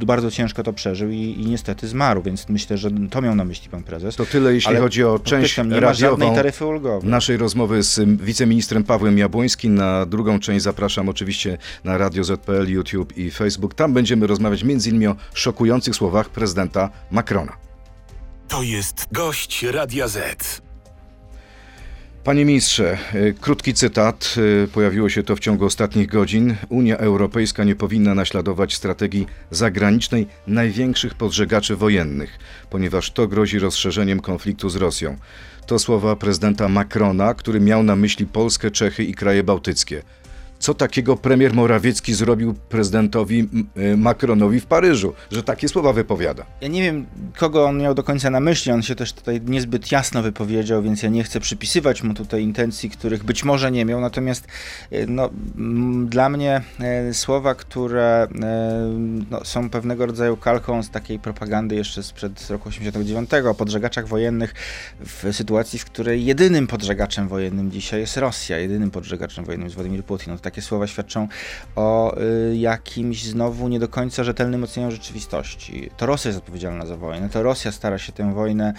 bardzo 0.05 0.31
ciężko 0.31 0.63
to 0.63 0.73
przeżył 0.73 1.09
i, 1.09 1.15
i 1.15 1.45
niestety 1.45 1.87
zmarł, 1.87 2.21
więc 2.21 2.49
myślę, 2.49 2.77
że 2.77 2.89
to 3.09 3.21
miał 3.21 3.35
na 3.35 3.45
myśli 3.45 3.69
pan 3.69 3.83
prezes. 3.83 4.15
To 4.15 4.25
tyle, 4.25 4.53
jeśli 4.53 4.69
Ale 4.69 4.79
chodzi 4.79 5.03
o 5.03 5.19
część 5.19 5.57
nie 5.57 5.63
ma 5.63 5.69
żadnej 5.69 5.79
radiową 5.81 6.35
taryfy 6.35 6.65
ulgowej. 6.65 7.09
naszej 7.09 7.37
rozmowy 7.37 7.83
z 7.83 7.99
wiceministrem 8.21 8.83
Pawłem 8.83 9.17
Jabłońskim. 9.17 9.75
Na 9.75 10.05
drugą 10.05 10.39
część 10.39 10.63
zapraszam 10.63 11.09
oczywiście 11.09 11.57
na 11.83 11.97
Radio 11.97 12.23
ZPL, 12.23 12.67
YouTube 12.67 13.17
i 13.17 13.31
Facebook. 13.31 13.73
Tam 13.73 13.93
będziemy 13.93 14.27
rozmawiać 14.27 14.63
m.in. 14.63 15.07
o 15.07 15.15
szokujących 15.33 15.95
słowach 15.95 16.29
prezydenta 16.29 16.89
Macrona. 17.11 17.53
To 18.47 18.63
jest 18.63 19.07
gość 19.11 19.63
Radia 19.63 20.07
Z. 20.07 20.66
Panie 22.27 22.45
ministrze, 22.45 22.97
y, 23.15 23.35
krótki 23.41 23.73
cytat. 23.73 24.35
y, 24.37 24.67
Pojawiło 24.67 25.09
się 25.09 25.23
to 25.23 25.35
w 25.35 25.39
ciągu 25.39 25.65
ostatnich 25.65 26.07
godzin. 26.07 26.55
Unia 26.69 26.97
Europejska 26.97 27.63
nie 27.63 27.75
powinna 27.75 28.15
naśladować 28.15 28.75
strategii 28.75 29.27
zagranicznej 29.51 30.27
największych 30.47 31.15
podżegaczy 31.15 31.75
wojennych, 31.75 32.39
ponieważ 32.69 33.11
to 33.11 33.27
grozi 33.27 33.59
rozszerzeniem 33.59 34.19
konfliktu 34.19 34.69
z 34.69 34.75
Rosją. 34.75 35.17
To 35.67 35.79
słowa 35.79 36.15
prezydenta 36.15 36.69
Macrona, 36.69 37.33
który 37.33 37.59
miał 37.59 37.83
na 37.83 37.95
myśli 37.95 38.25
Polskę, 38.25 38.71
Czechy 38.71 39.03
i 39.03 39.13
kraje 39.13 39.43
bałtyckie. 39.43 40.03
Co 40.59 40.73
takiego 40.73 41.17
premier 41.17 41.53
Morawiecki 41.53 42.13
zrobił 42.13 42.53
prezydentowi 42.53 43.49
y, 43.77 43.97
Macronowi 43.97 44.59
w 44.59 44.65
Paryżu, 44.65 45.13
że 45.31 45.43
takie 45.43 45.69
słowa 45.69 45.93
wypowiada? 45.93 46.45
Ja 46.61 46.67
nie 46.67 46.81
wiem, 46.81 47.05
kogo 47.37 47.65
on 47.65 47.77
miał 47.77 47.93
do 47.93 48.03
końca 48.03 48.29
na 48.29 48.39
myśli. 48.39 48.71
On 48.71 48.81
się 48.81 48.95
też 48.95 49.13
tutaj 49.13 49.41
niezbyt 49.45 49.91
jasno 49.91 50.23
wypowiedział, 50.23 50.83
więc 50.83 51.03
ja 51.03 51.09
nie 51.09 51.23
chcę 51.23 51.39
przypisywać 51.39 52.03
mu 52.03 52.13
tutaj 52.13 52.43
intencji, 52.43 52.89
których 52.89 53.23
być 53.23 53.43
może 53.43 53.71
nie 53.71 53.85
miał. 53.85 54.01
Natomiast 54.01 54.47
e, 54.91 55.05
no, 55.07 55.29
dla 56.05 56.29
mnie 56.29 56.61
e, 56.79 57.13
słowa, 57.13 57.55
które 57.55 58.27
e, 58.41 58.89
no, 59.31 59.45
są 59.45 59.69
pewnego 59.69 60.05
rodzaju 60.05 60.37
kalką 60.37 60.83
z 60.83 60.89
takiej 60.89 61.19
propagandy 61.19 61.75
jeszcze 61.75 62.03
sprzed 62.03 62.49
roku 62.49 62.69
89 62.69 63.29
o 63.49 63.53
podżegaczach 63.53 64.07
wojennych 64.07 64.53
w 64.99 65.35
sytuacji, 65.35 65.79
w 65.79 65.85
której 65.85 66.25
jedynym 66.25 66.67
podżegaczem 66.67 67.27
wojennym 67.27 67.71
dzisiaj 67.71 67.99
jest 67.99 68.17
Rosja. 68.17 68.57
Jedynym 68.57 68.91
podżegaczem 68.91 69.45
wojennym 69.45 69.65
jest 69.65 69.75
Władimir 69.75 70.03
Putin. 70.03 70.33
Takie 70.47 70.61
słowa 70.61 70.87
świadczą 70.87 71.27
o 71.75 72.17
y, 72.17 72.57
jakimś 72.57 73.23
znowu 73.23 73.67
nie 73.67 73.79
do 73.79 73.87
końca 73.87 74.23
rzetelnym 74.23 74.63
ocenianiu 74.63 74.91
rzeczywistości. 74.91 75.89
To 75.97 76.05
Rosja 76.05 76.29
jest 76.29 76.39
odpowiedzialna 76.39 76.85
za 76.85 76.97
wojnę, 76.97 77.29
to 77.29 77.43
Rosja 77.43 77.71
stara 77.71 77.97
się 77.97 78.11
tę 78.11 78.33
wojnę 78.33 78.73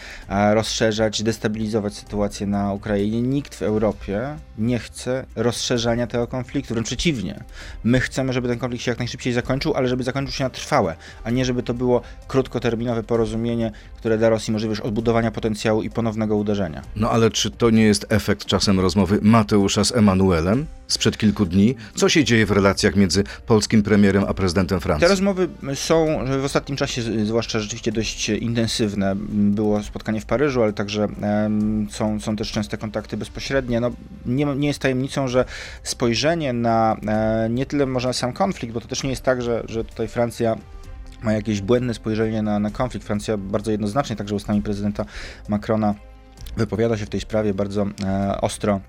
rozszerzać, 0.53 1.23
destabilizować 1.23 1.95
sytuację 1.95 2.47
na 2.47 2.73
Ukrainie. 2.73 3.23
Nikt 3.23 3.55
w 3.55 3.63
Europie 3.63 4.37
nie 4.59 4.79
chce 4.79 5.27
rozszerzania 5.37 6.07
tego 6.07 6.27
konfliktu, 6.27 6.75
wręcz 6.75 6.87
przeciwnie. 6.87 7.45
My 7.85 8.01
chcemy, 8.01 8.33
żeby 8.33 8.49
ten 8.49 8.59
konflikt 8.59 8.85
się 8.85 8.91
jak 8.91 8.99
najszybciej 8.99 9.33
zakończył, 9.33 9.75
ale 9.75 9.89
żeby 9.89 10.03
zakończył 10.03 10.33
się 10.33 10.45
na 10.45 10.51
trwałe, 10.51 10.97
a 11.25 11.31
nie 11.31 11.45
żeby 11.45 11.63
to 11.63 11.75
było 11.75 12.03
krótkoterminowe 12.29 13.03
porozumienie, 13.03 13.73
które 13.97 14.19
da 14.19 14.29
Rosji 14.29 14.53
możliwość 14.53 14.81
odbudowania 14.81 15.31
potencjału 15.31 15.83
i 15.83 15.91
ponownego 15.91 16.37
uderzenia. 16.37 16.83
No 16.97 17.11
ale 17.11 17.31
czy 17.31 17.51
to 17.51 17.71
nie 17.71 17.83
jest 17.83 18.07
efekt 18.09 18.45
czasem 18.45 18.81
rozmowy 18.81 19.19
Mateusza 19.23 19.85
z 19.85 19.93
Emanuelem 19.93 20.67
sprzed 20.88 21.18
kilku 21.18 21.47
dni? 21.47 21.75
Co 21.95 22.09
się 22.09 22.25
dzieje 22.25 22.47
w 22.47 22.50
relacjach 22.50 22.97
między 22.97 23.25
polskim 23.47 23.83
premierem 23.83 24.25
a 24.28 24.35
prezydentem 24.35 24.80
Francji? 24.80 25.07
Te 25.07 25.09
rozmowy 25.09 25.49
są 25.75 26.18
w 26.40 26.45
ostatnim 26.45 26.76
czasie, 26.76 27.02
zwłaszcza 27.26 27.61
rzeczywiście 27.61 27.92
dość 27.92 28.28
intensywne. 28.28 29.16
Było 29.30 29.83
spotkanie 29.83 30.21
w 30.21 30.26
Paryżu, 30.26 30.62
ale 30.62 30.73
także 30.73 31.09
są, 31.90 32.21
są 32.21 32.37
też 32.37 32.52
częste 32.52 32.78
kontakty 32.78 33.16
bezpośrednie. 33.16 33.80
No, 33.80 33.90
nie, 34.26 34.45
nie 34.45 34.68
jest 34.68 34.78
tajemnicą, 34.78 35.28
że 35.28 35.45
spojrzenie 35.83 36.52
na 36.52 36.97
e, 37.09 37.49
nie 37.50 37.66
tyle 37.66 37.87
może 37.87 38.14
sam 38.14 38.33
konflikt, 38.33 38.75
bo 38.75 38.80
to 38.80 38.88
też 38.88 39.02
nie 39.02 39.11
jest 39.11 39.23
tak, 39.23 39.42
że, 39.42 39.62
że 39.68 39.85
tutaj 39.85 40.09
Francja 40.09 40.57
ma 41.23 41.33
jakieś 41.33 41.61
błędne 41.61 41.95
spojrzenie 41.95 42.42
na, 42.42 42.59
na 42.59 42.71
konflikt. 42.71 43.07
Francja 43.07 43.37
bardzo 43.37 43.71
jednoznacznie, 43.71 44.16
także 44.16 44.35
ustami 44.35 44.62
prezydenta 44.62 45.04
Macrona, 45.49 45.95
wypowiada 46.57 46.97
się 46.97 47.07
w 47.07 47.11
tej 47.11 47.21
sprawie 47.21 47.54
bardzo 47.54 47.87
e, 48.04 48.40
ostro 48.40 48.80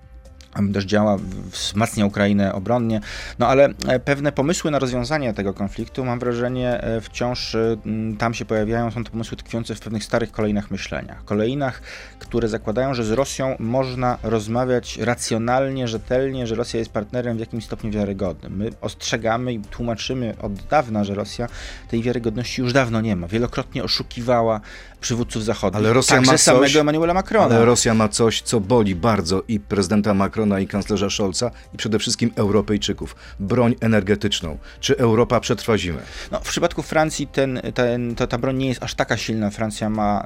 też 0.74 0.86
działa, 0.86 1.18
wzmacnia 1.52 2.06
Ukrainę 2.06 2.54
obronnie, 2.54 3.02
no 3.40 3.48
ale 3.48 3.74
e, 3.88 4.00
pewne 4.00 4.32
pomysły 4.32 4.72
na 4.72 4.80
rozwiązanie 4.80 5.34
tego 5.34 5.54
konfliktu, 5.54 6.06
mam 6.06 6.20
wrażenie, 6.20 6.84
e, 6.84 7.02
wciąż 7.02 7.56
e, 7.56 7.78
tam 8.18 8.34
się 8.34 8.46
pojawiają, 8.46 8.92
są 8.92 9.04
to 9.04 9.12
pomysły 9.12 9.38
tkwiące 9.38 9.76
w 9.76 9.80
pewnych 9.80 10.04
starych 10.04 10.32
kolejnych 10.32 10.72
myśleniach. 10.72 11.26
Kolejnach, 11.26 11.82
które 12.20 12.48
zakładają, 12.48 12.94
że 12.94 13.04
z 13.04 13.12
Rosją 13.12 13.56
można 13.60 14.18
rozmawiać 14.24 14.98
racjonalnie, 14.98 15.88
rzetelnie, 15.88 16.48
że 16.48 16.56
Rosja 16.56 16.80
jest 16.80 16.92
partnerem 16.92 17.38
w 17.38 17.40
jakimś 17.40 17.66
stopniu 17.66 17.92
wiarygodnym. 17.92 18.58
My 18.58 18.70
ostrzegamy 18.82 19.54
i 19.54 19.60
tłumaczymy 19.60 20.36
od 20.42 20.54
dawna, 20.54 21.04
że 21.04 21.16
Rosja 21.16 21.48
tej 21.90 22.02
wiarygodności 22.02 22.62
już 22.62 22.74
dawno 22.74 23.02
nie 23.02 23.16
ma. 23.16 23.28
Wielokrotnie 23.28 23.84
oszukiwała 23.84 24.62
przywódców 25.02 25.44
zachodnich, 25.44 25.84
Ale 25.84 25.94
Rosja 25.94 26.22
ma 26.22 26.28
coś- 26.28 26.42
samego 26.42 26.80
Emmanuela 26.80 27.14
Macrona. 27.14 27.56
Ale 27.56 27.66
Rosja 27.66 27.94
ma 27.94 28.08
coś, 28.08 28.42
co 28.42 28.60
boli 28.60 28.96
bardzo 28.96 29.44
i 29.48 29.60
prezydenta 29.60 30.14
Macrona, 30.14 30.39
i 30.62 30.68
kanclerza 30.68 31.10
Scholza, 31.10 31.52
i 31.74 31.78
przede 31.78 32.00
wszystkim 32.00 32.32
Europejczyków. 32.36 33.16
Broń 33.40 33.76
energetyczną. 33.82 34.58
Czy 34.80 34.98
Europa 34.98 35.40
przetrwa 35.40 35.78
zimę? 35.78 36.00
No, 36.32 36.40
w 36.40 36.50
przypadku 36.50 36.82
Francji 36.82 37.28
ten, 37.28 37.62
ten, 37.74 38.16
to, 38.16 38.28
ta 38.28 38.38
broń 38.38 38.58
nie 38.58 38.68
jest 38.68 38.84
aż 38.84 38.96
taka 38.96 39.18
silna. 39.18 39.50
Francja 39.50 39.90
ma 39.90 40.24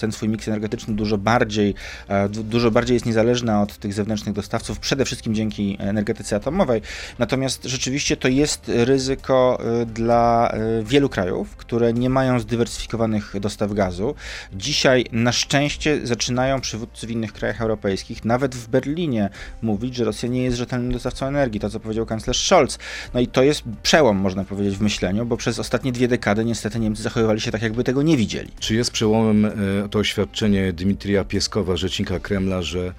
ten 0.00 0.12
swój 0.12 0.28
miks 0.28 0.48
energetyczny 0.48 0.94
dużo 0.94 1.18
bardziej, 1.18 1.74
e, 2.08 2.28
du- 2.28 2.42
dużo 2.42 2.70
bardziej 2.70 2.94
jest 2.94 3.06
niezależna 3.06 3.62
od 3.62 3.78
tych 3.78 3.94
zewnętrznych 3.94 4.34
dostawców, 4.34 4.78
przede 4.78 5.04
wszystkim 5.04 5.34
dzięki 5.34 5.76
energetyce 5.80 6.36
atomowej. 6.36 6.82
Natomiast 7.18 7.64
rzeczywiście 7.64 8.16
to 8.16 8.28
jest 8.28 8.68
ryzyko 8.68 9.58
y, 9.82 9.86
dla 9.86 10.54
y, 10.80 10.84
wielu 10.84 11.08
krajów, 11.08 11.56
które 11.56 11.92
nie 11.92 12.10
mają 12.10 12.40
zdywersyfikowanych 12.40 13.34
dostaw 13.40 13.72
gazu. 13.72 14.14
Dzisiaj 14.52 15.04
na 15.12 15.32
szczęście 15.32 16.06
zaczynają 16.06 16.60
przywódcy 16.60 17.06
w 17.06 17.10
innych 17.10 17.32
krajach 17.32 17.60
europejskich, 17.60 18.24
nawet 18.24 18.54
w 18.54 18.68
Berlinie, 18.68 19.30
mówić, 19.62 19.94
że 19.94 20.04
Rosja 20.04 20.28
nie 20.28 20.42
jest 20.42 20.56
rzetelnym 20.56 20.92
dostawcą 20.92 21.26
energii, 21.26 21.60
to 21.60 21.70
co 21.70 21.80
powiedział 21.80 22.06
kanclerz 22.06 22.46
Scholz. 22.46 22.78
No 23.14 23.20
i 23.20 23.26
to 23.26 23.42
jest 23.42 23.62
przełom, 23.82 24.16
można 24.16 24.44
powiedzieć, 24.44 24.76
w 24.76 24.80
myśleniu, 24.80 25.26
bo 25.26 25.36
przez 25.36 25.58
ostatnie 25.58 25.92
dwie 25.92 26.08
dekady 26.08 26.44
niestety 26.44 26.78
Niemcy 26.78 27.02
zachowywali 27.02 27.40
się 27.40 27.50
tak, 27.50 27.62
jakby 27.62 27.84
tego 27.84 28.02
nie 28.02 28.16
widzieli. 28.16 28.50
Czy 28.60 28.74
jest 28.74 28.90
przełomem 28.90 29.44
e, 29.44 29.50
to 29.90 29.98
oświadczenie 29.98 30.72
Dmitrija 30.72 31.24
Pieskowa, 31.24 31.76
rzecznika 31.76 32.20
Kremla, 32.20 32.62
że 32.62 32.92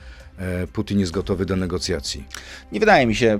Putin 0.74 1.00
jest 1.00 1.12
gotowy 1.12 1.46
do 1.46 1.56
negocjacji? 1.56 2.24
Nie 2.72 2.80
wydaje 2.80 3.08
mi 3.08 3.16
się. 3.16 3.40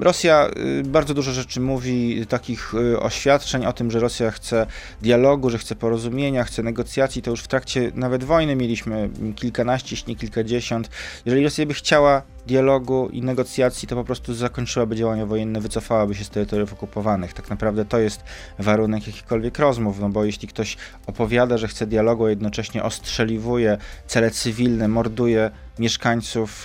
Rosja 0.00 0.50
y, 0.80 0.82
bardzo 0.82 1.14
dużo 1.14 1.32
rzeczy 1.32 1.60
mówi, 1.60 2.26
takich 2.26 2.74
y, 2.74 3.00
oświadczeń 3.00 3.66
o 3.66 3.72
tym, 3.72 3.90
że 3.90 4.00
Rosja 4.00 4.30
chce 4.30 4.66
dialogu, 5.02 5.50
że 5.50 5.58
chce 5.58 5.76
porozumienia, 5.76 6.44
chce 6.44 6.62
negocjacji. 6.62 7.22
To 7.22 7.30
już 7.30 7.40
w 7.40 7.48
trakcie 7.48 7.92
nawet 7.94 8.24
wojny 8.24 8.56
mieliśmy 8.56 9.10
kilkanaście, 9.36 9.88
jeśli 9.90 10.12
nie 10.12 10.18
kilkadziesiąt. 10.18 10.90
Jeżeli 11.24 11.44
Rosja 11.44 11.66
by 11.66 11.74
chciała 11.74 12.22
dialogu 12.46 13.08
i 13.12 13.22
negocjacji, 13.22 13.88
to 13.88 13.96
po 13.96 14.04
prostu 14.04 14.34
zakończyłaby 14.34 14.96
działania 14.96 15.26
wojenne, 15.26 15.60
wycofałaby 15.60 16.14
się 16.14 16.24
z 16.24 16.30
terytoriów 16.30 16.72
okupowanych. 16.72 17.32
Tak 17.32 17.50
naprawdę 17.50 17.84
to 17.84 17.98
jest 17.98 18.24
warunek 18.58 19.06
jakichkolwiek 19.06 19.58
rozmów, 19.58 20.00
no 20.00 20.08
bo 20.08 20.24
jeśli 20.24 20.48
ktoś 20.48 20.76
opowiada, 21.06 21.58
że 21.58 21.68
chce 21.68 21.86
dialogu, 21.86 22.24
a 22.24 22.30
jednocześnie 22.30 22.82
ostrzeliwuje 22.82 23.78
cele 24.06 24.30
cywilne, 24.30 24.88
morduje 24.88 25.50
mieszkańców 25.78 26.64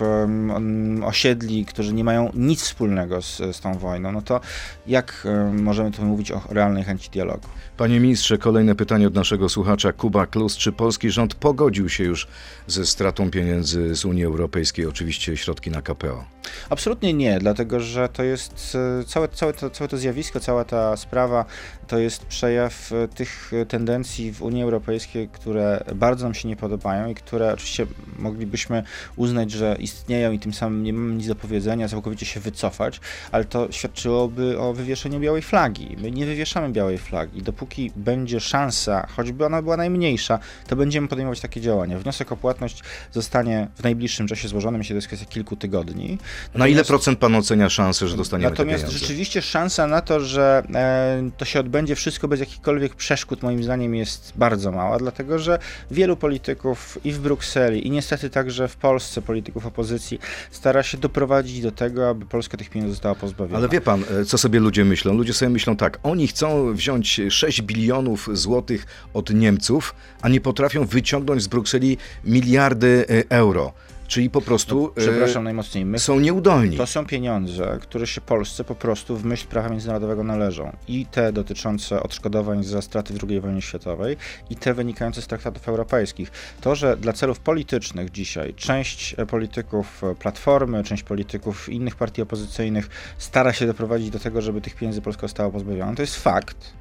osiedli, 1.03 1.65
którzy 1.65 1.93
nie 1.93 2.03
mają 2.03 2.31
nic 2.33 2.61
wspólnego 2.61 3.21
z, 3.21 3.37
z 3.37 3.59
tą 3.59 3.73
wojną, 3.73 4.11
no 4.11 4.21
to 4.21 4.41
jak 4.87 5.23
em, 5.25 5.63
możemy 5.63 5.91
tu 5.91 6.05
mówić 6.05 6.31
o 6.31 6.41
realnej 6.49 6.83
chęci 6.83 7.09
dialogu? 7.09 7.47
Panie 7.77 7.99
ministrze, 7.99 8.37
kolejne 8.37 8.75
pytanie 8.75 9.07
od 9.07 9.13
naszego 9.13 9.49
słuchacza 9.49 9.93
Kuba 9.93 10.25
Klus. 10.25 10.57
Czy 10.57 10.71
polski 10.71 11.11
rząd 11.11 11.35
pogodził 11.35 11.89
się 11.89 12.03
już 12.03 12.27
ze 12.67 12.85
stratą 12.85 13.31
pieniędzy 13.31 13.95
z 13.95 14.05
Unii 14.05 14.25
Europejskiej, 14.25 14.85
oczywiście 14.85 15.37
środki 15.37 15.71
na 15.71 15.81
KPO? 15.81 16.25
Absolutnie 16.69 17.13
nie, 17.13 17.39
dlatego 17.39 17.79
że 17.79 18.09
to 18.09 18.23
jest 18.23 18.77
e, 19.01 19.03
całe, 19.03 19.27
całe, 19.27 19.53
to, 19.53 19.69
całe 19.69 19.87
to 19.87 19.97
zjawisko, 19.97 20.39
cała 20.39 20.65
ta 20.65 20.97
sprawa 20.97 21.45
to 21.87 21.97
jest 21.97 22.25
przejaw 22.25 22.91
e, 22.91 23.07
tych 23.07 23.51
e, 23.53 23.65
tendencji 23.65 24.33
w 24.33 24.41
Unii 24.41 24.63
Europejskiej, 24.63 25.29
które 25.29 25.83
bardzo 25.95 26.25
nam 26.25 26.33
się 26.33 26.47
nie 26.47 26.55
podobają 26.55 27.09
i 27.09 27.15
które 27.15 27.53
oczywiście 27.53 27.85
moglibyśmy 28.19 28.83
uznać, 29.15 29.51
że 29.51 29.77
istnieją 29.79 30.31
i 30.31 30.39
tym 30.39 30.53
samym 30.53 30.83
nie 30.83 30.93
mamy 30.93 31.15
nic 31.15 31.27
do 31.27 31.35
powiedzenia, 31.35 31.89
całkowicie 31.89 32.25
się 32.25 32.39
wycofać, 32.39 32.99
ale 33.31 33.45
to 33.45 33.67
świadczyłoby 33.71 34.59
o 34.59 34.73
wywieszeniu 34.73 35.19
białej 35.19 35.41
flagi. 35.41 35.95
My 36.01 36.11
nie 36.11 36.25
wywieszamy 36.25 36.69
białej 36.69 36.97
flagi. 36.97 37.41
Dopóki 37.41 37.91
będzie 37.95 38.39
szansa, 38.39 39.07
choćby 39.15 39.45
ona 39.45 39.61
była 39.61 39.77
najmniejsza, 39.77 40.39
to 40.67 40.75
będziemy 40.75 41.07
podejmować 41.07 41.39
takie 41.39 41.61
działania. 41.61 41.99
Wniosek 41.99 42.31
o 42.31 42.37
płatność 42.37 42.83
zostanie 43.11 43.67
w 43.75 43.83
najbliższym 43.83 44.27
czasie 44.27 44.47
złożony, 44.47 44.77
myślę, 44.77 44.93
to 44.93 44.97
jest 44.97 45.07
kwestia 45.07 45.25
kilku 45.25 45.55
tygodni. 45.55 46.17
Na 46.55 46.67
ile 46.67 46.75
Natomiast- 46.75 46.87
procent 46.87 47.19
pan 47.19 47.35
ocenia 47.35 47.69
szansę, 47.69 48.07
że 48.07 48.17
dostaniemy 48.17 48.49
Natomiast 48.49 48.85
te 48.85 48.91
rzeczywiście 48.91 49.41
szansa 49.41 49.87
na 49.87 50.01
to, 50.01 50.19
że 50.19 50.63
e, 50.75 51.29
to 51.37 51.45
się 51.45 51.59
odbędzie 51.59 51.95
wszystko 51.95 52.27
bez 52.27 52.39
jakichkolwiek 52.39 52.95
przeszkód, 52.95 53.43
moim 53.43 53.63
zdaniem 53.63 53.95
jest 53.95 54.33
bardzo 54.35 54.71
mała, 54.71 54.97
dlatego 54.99 55.39
że 55.39 55.59
wielu 55.91 56.17
polityków 56.17 56.99
i 57.03 57.11
w 57.11 57.19
Brukseli, 57.19 57.87
i 57.87 57.91
niestety 57.91 58.29
także 58.29 58.67
w 58.67 58.75
Polsce, 58.75 58.86
polityków 59.25 59.65
opozycji, 59.65 60.19
stara 60.51 60.83
się 60.83 60.97
doprowadzić 60.97 61.61
do 61.61 61.71
tego, 61.71 62.09
aby 62.09 62.25
Polska 62.25 62.57
tych 62.57 62.69
pieniędzy 62.69 62.93
została 62.93 63.15
pozbawiona. 63.15 63.57
Ale 63.57 63.69
wie 63.69 63.81
pan, 63.81 64.03
e, 64.21 64.25
co 64.25 64.37
sobie 64.37 64.59
ludzie 64.59 64.85
myślą? 64.85 65.13
Ludzie 65.13 65.33
sobie 65.33 65.49
myślą 65.49 65.75
tak, 65.75 65.99
oni 66.03 66.27
chcą 66.27 66.73
wziąć 66.73 67.21
6 67.29 67.61
bilionów 67.61 68.29
złotych 68.33 68.85
od 69.13 69.33
Niemców, 69.33 69.95
a 70.21 70.29
nie 70.29 70.41
potrafią 70.41 70.85
wyciągnąć 70.85 71.43
z 71.43 71.47
Brukseli 71.47 71.97
miliardy 72.25 73.05
e, 73.09 73.23
euro. 73.29 73.73
Czyli 74.07 74.29
po 74.29 74.41
prostu 74.41 74.81
no, 74.81 75.01
przepraszam 75.01 75.43
najmocniej, 75.43 75.85
my 75.85 75.99
są 75.99 76.19
nieudolni. 76.19 76.77
To 76.77 76.87
są 76.87 77.05
pieniądze, 77.05 77.77
które 77.81 78.07
się 78.07 78.21
Polsce 78.21 78.63
po 78.63 78.75
prostu 78.75 79.17
w 79.17 79.25
myśl 79.25 79.47
prawa 79.47 79.69
międzynarodowego 79.69 80.23
należą. 80.23 80.77
I 80.87 81.05
te 81.05 81.33
dotyczące 81.33 82.03
odszkodowań 82.03 82.63
za 82.63 82.81
straty 82.81 83.13
w 83.13 83.29
II 83.29 83.41
wojnie 83.41 83.61
światowej, 83.61 84.17
i 84.49 84.55
te 84.55 84.73
wynikające 84.73 85.21
z 85.21 85.27
traktatów 85.27 85.69
europejskich. 85.69 86.31
To, 86.61 86.75
że 86.75 86.97
dla 86.97 87.13
celów 87.13 87.39
politycznych 87.39 88.11
dzisiaj 88.11 88.53
część 88.53 89.15
polityków 89.27 90.01
Platformy, 90.19 90.83
część 90.83 91.03
polityków 91.03 91.69
innych 91.69 91.95
partii 91.95 92.21
opozycyjnych 92.21 92.89
stara 93.17 93.53
się 93.53 93.67
doprowadzić 93.67 94.09
do 94.09 94.19
tego, 94.19 94.41
żeby 94.41 94.61
tych 94.61 94.75
pieniędzy 94.75 95.01
Polska 95.01 95.21
została 95.21 95.49
pozbawiona, 95.49 95.95
to 95.95 96.01
jest 96.01 96.15
fakt. 96.15 96.73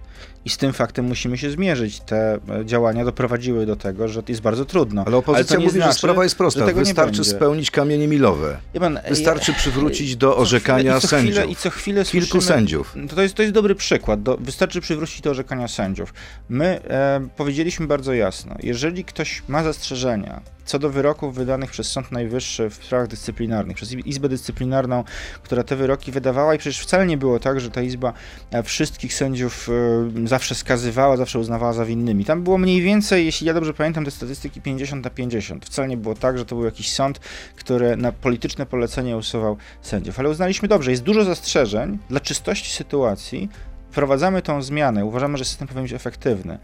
I 0.46 0.50
z 0.50 0.56
tym 0.56 0.72
faktem 0.72 1.04
musimy 1.04 1.38
się 1.38 1.50
zmierzyć. 1.50 2.00
Te 2.00 2.34
e, 2.34 2.64
działania 2.64 3.04
doprowadziły 3.04 3.66
do 3.66 3.76
tego, 3.76 4.08
że 4.08 4.22
jest 4.28 4.40
bardzo 4.40 4.64
trudno. 4.64 5.04
Ale 5.06 5.16
opozycja 5.16 5.56
Ale 5.56 5.64
mówi, 5.64 5.78
znaczy, 5.78 5.92
że 5.92 5.98
sprawa 5.98 6.24
jest 6.24 6.38
prosta. 6.38 6.66
Wystarczy 6.66 7.24
spełnić 7.24 7.70
kamienie 7.70 8.08
milowe. 8.08 8.58
Pan, 8.80 8.98
Wystarczy 9.08 9.52
przywrócić 9.52 10.16
do 10.16 10.36
orzekania 10.36 10.96
chwilę, 10.98 11.08
sędziów. 11.08 11.50
I 11.50 11.56
co 11.56 11.70
chwilę 11.70 12.04
Kilku 12.04 12.26
słyszymy, 12.26 12.54
sędziów. 12.54 12.94
To 13.14 13.22
jest, 13.22 13.34
to 13.34 13.42
jest 13.42 13.54
dobry 13.54 13.74
przykład. 13.74 14.22
Do, 14.22 14.36
wystarczy 14.36 14.80
przywrócić 14.80 15.20
do 15.20 15.30
orzekania 15.30 15.68
sędziów. 15.68 16.14
My 16.48 16.80
e, 16.84 17.28
powiedzieliśmy 17.36 17.86
bardzo 17.86 18.14
jasno, 18.14 18.56
jeżeli 18.62 19.04
ktoś 19.04 19.42
ma 19.48 19.62
zastrzeżenia 19.62 20.40
co 20.66 20.78
do 20.78 20.90
wyroków 20.90 21.34
wydanych 21.34 21.70
przez 21.70 21.92
Sąd 21.92 22.12
Najwyższy 22.12 22.70
w 22.70 22.74
sprawach 22.74 23.08
dyscyplinarnych, 23.08 23.76
przez 23.76 23.92
Izbę 23.92 24.28
Dyscyplinarną, 24.28 25.04
która 25.42 25.62
te 25.62 25.76
wyroki 25.76 26.12
wydawała 26.12 26.54
i 26.54 26.58
przecież 26.58 26.80
wcale 26.80 27.06
nie 27.06 27.16
było 27.16 27.38
tak, 27.38 27.60
że 27.60 27.70
ta 27.70 27.82
Izba 27.82 28.12
e, 28.50 28.62
wszystkich 28.62 29.14
sędziów 29.14 29.68
e, 29.68 30.28
zawsze 30.36 30.54
skazywała, 30.54 31.16
zawsze 31.16 31.38
uznawała 31.38 31.72
za 31.72 31.84
winnymi. 31.84 32.24
Tam 32.24 32.42
było 32.42 32.58
mniej 32.58 32.82
więcej, 32.82 33.26
jeśli 33.26 33.46
ja 33.46 33.54
dobrze 33.54 33.74
pamiętam 33.74 34.04
te 34.04 34.10
statystyki, 34.10 34.60
50 34.60 35.04
na 35.04 35.10
50. 35.10 35.66
Wcale 35.66 35.88
nie 35.88 35.96
było 35.96 36.14
tak, 36.14 36.38
że 36.38 36.44
to 36.44 36.56
był 36.56 36.64
jakiś 36.64 36.92
sąd, 36.92 37.18
który 37.56 37.96
na 37.96 38.12
polityczne 38.12 38.66
polecenie 38.66 39.16
usuwał 39.16 39.56
sędziów. 39.82 40.18
Ale 40.18 40.28
uznaliśmy 40.28 40.68
dobrze, 40.68 40.90
jest 40.90 41.02
dużo 41.02 41.24
zastrzeżeń 41.24 41.98
dla 42.10 42.20
czystości 42.20 42.70
sytuacji, 42.70 43.48
wprowadzamy 43.90 44.42
tą 44.42 44.62
zmianę, 44.62 45.04
uważamy, 45.04 45.38
że 45.38 45.44
system 45.44 45.68
powinien 45.68 45.84
być 45.84 45.92
efektywny 45.92 46.58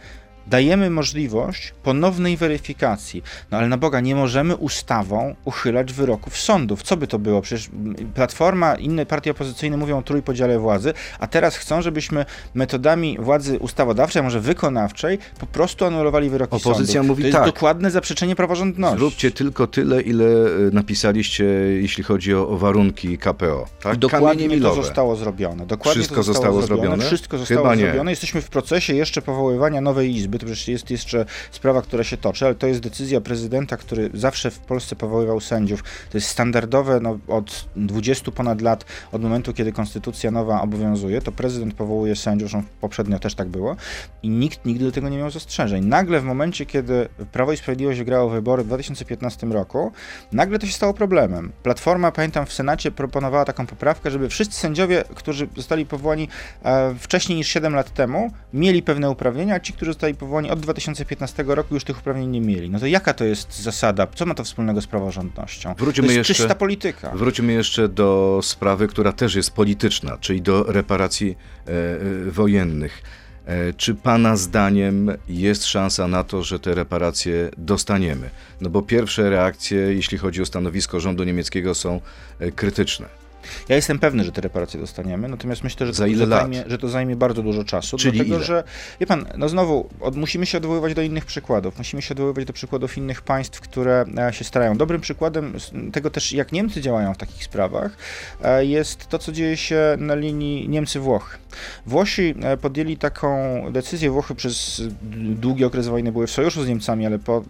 dajemy 0.47 0.91
możliwość 0.91 1.75
ponownej 1.83 2.37
weryfikacji. 2.37 3.23
No 3.51 3.59
ale 3.59 3.69
na 3.69 3.77
Boga, 3.77 4.01
nie 4.01 4.15
możemy 4.15 4.57
ustawą 4.57 5.35
uchylać 5.45 5.93
wyroków 5.93 6.37
sądów. 6.37 6.83
Co 6.83 6.97
by 6.97 7.07
to 7.07 7.19
było? 7.19 7.41
Przecież 7.41 7.71
Platforma, 8.15 8.75
inne 8.75 9.07
partie 9.07 9.31
opozycyjne 9.31 9.77
mówią 9.77 9.99
o 9.99 10.03
trójpodziale 10.03 10.59
władzy, 10.59 10.95
a 11.19 11.27
teraz 11.27 11.57
chcą, 11.57 11.83
żebyśmy 11.83 12.25
metodami 12.55 13.17
władzy 13.21 13.59
ustawodawczej, 13.59 14.21
a 14.21 14.23
może 14.23 14.41
wykonawczej, 14.41 15.19
po 15.41 15.47
prostu 15.47 15.85
anulowali 15.85 16.31
wyroki 16.31 16.57
Opozycja 16.57 16.95
sądów. 17.01 17.09
mówi 17.09 17.23
to 17.23 17.27
jest 17.27 17.39
tak. 17.39 17.47
dokładne 17.47 17.91
zaprzeczenie 17.91 18.37
praworządności. 18.37 18.99
Zróbcie 18.99 19.31
tylko 19.31 19.67
tyle, 19.67 20.03
ile 20.03 20.25
napisaliście, 20.73 21.45
jeśli 21.81 22.05
chodzi 22.05 22.35
o, 22.35 22.49
o 22.49 22.57
warunki 22.59 23.19
KPO. 23.19 23.67
Tak? 23.83 23.97
Dokładnie 23.97 24.61
to 24.61 24.75
zostało 24.75 25.17
zrobione. 25.17 25.67
Dokładnie 25.67 26.03
Wszystko 26.03 26.23
zostało, 26.23 26.35
zostało 26.35 26.63
zrobione. 26.63 26.89
zrobione. 26.89 27.07
Wszystko 27.07 27.39
zostało 27.39 27.63
Chyba 27.63 27.77
zrobione. 27.77 28.05
Nie. 28.05 28.11
Jesteśmy 28.11 28.41
w 28.41 28.49
procesie 28.49 28.95
jeszcze 28.95 29.23
powoływania 29.23 29.81
nowej 29.81 30.17
izby 30.17 30.32
to 30.39 30.47
przecież 30.47 30.69
jest 30.69 30.91
jeszcze 30.91 31.27
sprawa, 31.51 31.83
która 31.83 32.05
się 32.05 32.17
toczy, 32.17 32.45
ale 32.45 32.55
to 32.55 32.67
jest 32.67 32.81
decyzja 32.81 33.21
prezydenta, 33.21 33.77
który 33.77 34.11
zawsze 34.15 34.51
w 34.51 34.59
Polsce 34.59 34.97
powoływał 34.97 35.41
sędziów. 35.41 35.83
To 35.83 36.19
jest 36.19 36.29
standardowe 36.29 37.01
no, 37.01 37.19
od 37.29 37.69
20 37.77 38.31
ponad 38.31 38.61
lat, 38.61 38.85
od 39.13 39.23
momentu, 39.23 39.53
kiedy 39.53 39.73
konstytucja 39.73 40.31
nowa 40.31 40.63
obowiązuje, 40.63 41.21
to 41.21 41.33
prezydent 41.33 41.75
powołuje 41.75 42.17
sędziów, 42.17 42.51
zresztą 42.51 42.69
poprzednio 42.81 43.19
też 43.19 43.35
tak 43.35 43.49
było 43.49 43.77
i 44.23 44.29
nikt 44.29 44.65
nigdy 44.65 44.85
do 44.85 44.93
tego 44.93 45.09
nie 45.09 45.19
miał 45.19 45.31
zastrzeżeń. 45.31 45.85
Nagle 45.85 46.21
w 46.21 46.25
momencie, 46.25 46.67
kiedy 46.67 47.09
Prawo 47.33 47.53
i 47.53 47.57
Sprawiedliwość 47.57 47.99
wygrało 47.99 48.31
wybory 48.31 48.63
w 48.63 48.67
2015 48.67 49.47
roku, 49.47 49.93
nagle 50.33 50.59
to 50.59 50.67
się 50.67 50.73
stało 50.73 50.95
problemem. 50.95 51.53
Platforma, 51.63 52.13
pamiętam, 52.13 52.47
w 52.47 52.53
Senacie 52.53 52.91
proponowała 52.91 53.45
taką 53.45 53.67
poprawkę, 53.67 54.11
żeby 54.11 54.29
wszyscy 54.29 54.61
sędziowie, 54.61 55.05
którzy 55.15 55.49
zostali 55.57 55.87
powołani 55.87 56.29
e, 56.65 56.95
wcześniej 56.99 57.39
niż 57.39 57.49
7 57.49 57.75
lat 57.75 57.95
temu, 57.95 58.31
mieli 58.53 58.83
pewne 58.83 59.11
uprawnienia, 59.11 59.55
a 59.55 59.61
ci, 59.61 59.73
którzy 59.73 59.91
zostali 59.91 60.15
powołani 60.23 60.51
od 60.51 60.61
2015 60.61 61.45
roku 61.47 61.75
już 61.75 61.85
tych 61.85 61.99
uprawnień 61.99 62.31
nie 62.31 62.41
mieli. 62.41 62.71
No 62.71 62.81
to 62.81 62.87
jaka 62.87 63.15
to 63.15 63.25
jest 63.25 63.63
zasada? 63.63 64.07
Co 64.15 64.27
ma 64.27 64.35
to 64.35 64.45
wspólnego 64.45 64.81
z 64.81 64.87
praworządnością? 64.87 65.75
Wróćmy 65.79 66.07
to 66.07 66.13
jest 66.13 66.17
jeszcze, 66.29 66.35
czysta 66.35 66.55
polityka. 66.55 67.11
Wróćmy 67.15 67.53
jeszcze 67.53 67.89
do 67.89 68.41
sprawy, 68.43 68.89
która 68.89 69.13
też 69.13 69.35
jest 69.35 69.51
polityczna, 69.51 70.19
czyli 70.21 70.43
do 70.43 70.63
reparacji 70.63 71.37
e, 71.67 71.71
e, 71.71 72.31
wojennych. 72.31 73.03
E, 73.47 73.73
czy 73.73 73.95
Pana 73.95 74.37
zdaniem 74.37 75.11
jest 75.29 75.65
szansa 75.65 76.09
na 76.09 76.25
to, 76.25 76.43
że 76.43 76.59
te 76.59 76.75
reparacje 76.75 77.51
dostaniemy? 77.57 78.31
No 78.61 78.71
bo 78.71 78.83
pierwsze 78.83 79.31
reakcje, 79.31 79.79
jeśli 79.79 80.19
chodzi 80.19 80.43
o 80.43 80.47
stanowisko 80.47 81.01
rządu 81.01 81.25
niemieckiego, 81.25 81.75
są 81.75 82.01
e, 82.39 82.53
krytyczne. 82.53 83.22
Ja 83.69 83.77
jestem 83.77 83.99
pewny, 83.99 84.25
że 84.25 84.33
te 84.33 84.41
reparacje 84.41 84.81
dostaniemy, 84.81 85.29
natomiast 85.29 85.65
myślę, 85.65 85.87
że, 85.87 85.93
Za 85.93 86.05
to, 86.05 86.07
ile 86.07 86.19
że, 86.19 86.27
zajmie, 86.27 86.65
że 86.67 86.79
to 86.79 86.89
zajmie 86.89 87.17
bardzo 87.17 87.43
dużo 87.43 87.65
czasu. 87.65 87.97
Czyli 87.97 88.13
dlatego, 88.19 88.37
ile? 88.37 88.45
że 88.45 88.65
wie 89.01 89.07
pan, 89.07 89.27
no 89.39 89.49
znowu 89.49 89.89
od, 90.01 90.17
musimy 90.17 90.47
się 90.47 90.59
odwoływać 90.59 90.95
do 90.95 91.03
innych 91.03 91.27
przykładów. 91.27 91.79
Musimy 91.79 92.03
się 92.03 92.15
odwoływać 92.15 92.45
do 92.45 92.53
przykładów 92.53 92.99
innych 92.99 93.23
państw, 93.23 93.61
które 93.61 94.05
e, 94.29 94.33
się 94.33 94.45
starają. 94.45 94.77
Dobrym 94.77 95.01
przykładem 95.01 95.55
tego 95.93 96.11
też, 96.11 96.33
jak 96.33 96.53
Niemcy 96.53 96.81
działają 96.81 97.15
w 97.15 97.19
takich 97.19 97.45
sprawach, 97.45 97.97
e, 98.43 98.65
jest 98.65 99.09
to, 99.09 99.19
co 99.19 99.33
dzieje 99.33 99.57
się 99.57 99.97
na 99.99 100.15
linii 100.15 100.69
Niemcy-Włochy. 100.69 101.39
Włosi 101.87 102.35
e, 102.43 102.57
podjęli 102.57 102.97
taką 102.97 103.63
decyzję. 103.73 104.11
Włochy 104.11 104.35
przez 104.35 104.83
długi 105.13 105.65
okres 105.65 105.89
wojny 105.89 106.13
były 106.13 106.27
w 106.27 106.31
sojuszu 106.31 106.63
z 106.63 106.69
Niemcami, 106.69 107.07
ale 107.07 107.19
po 107.19 107.45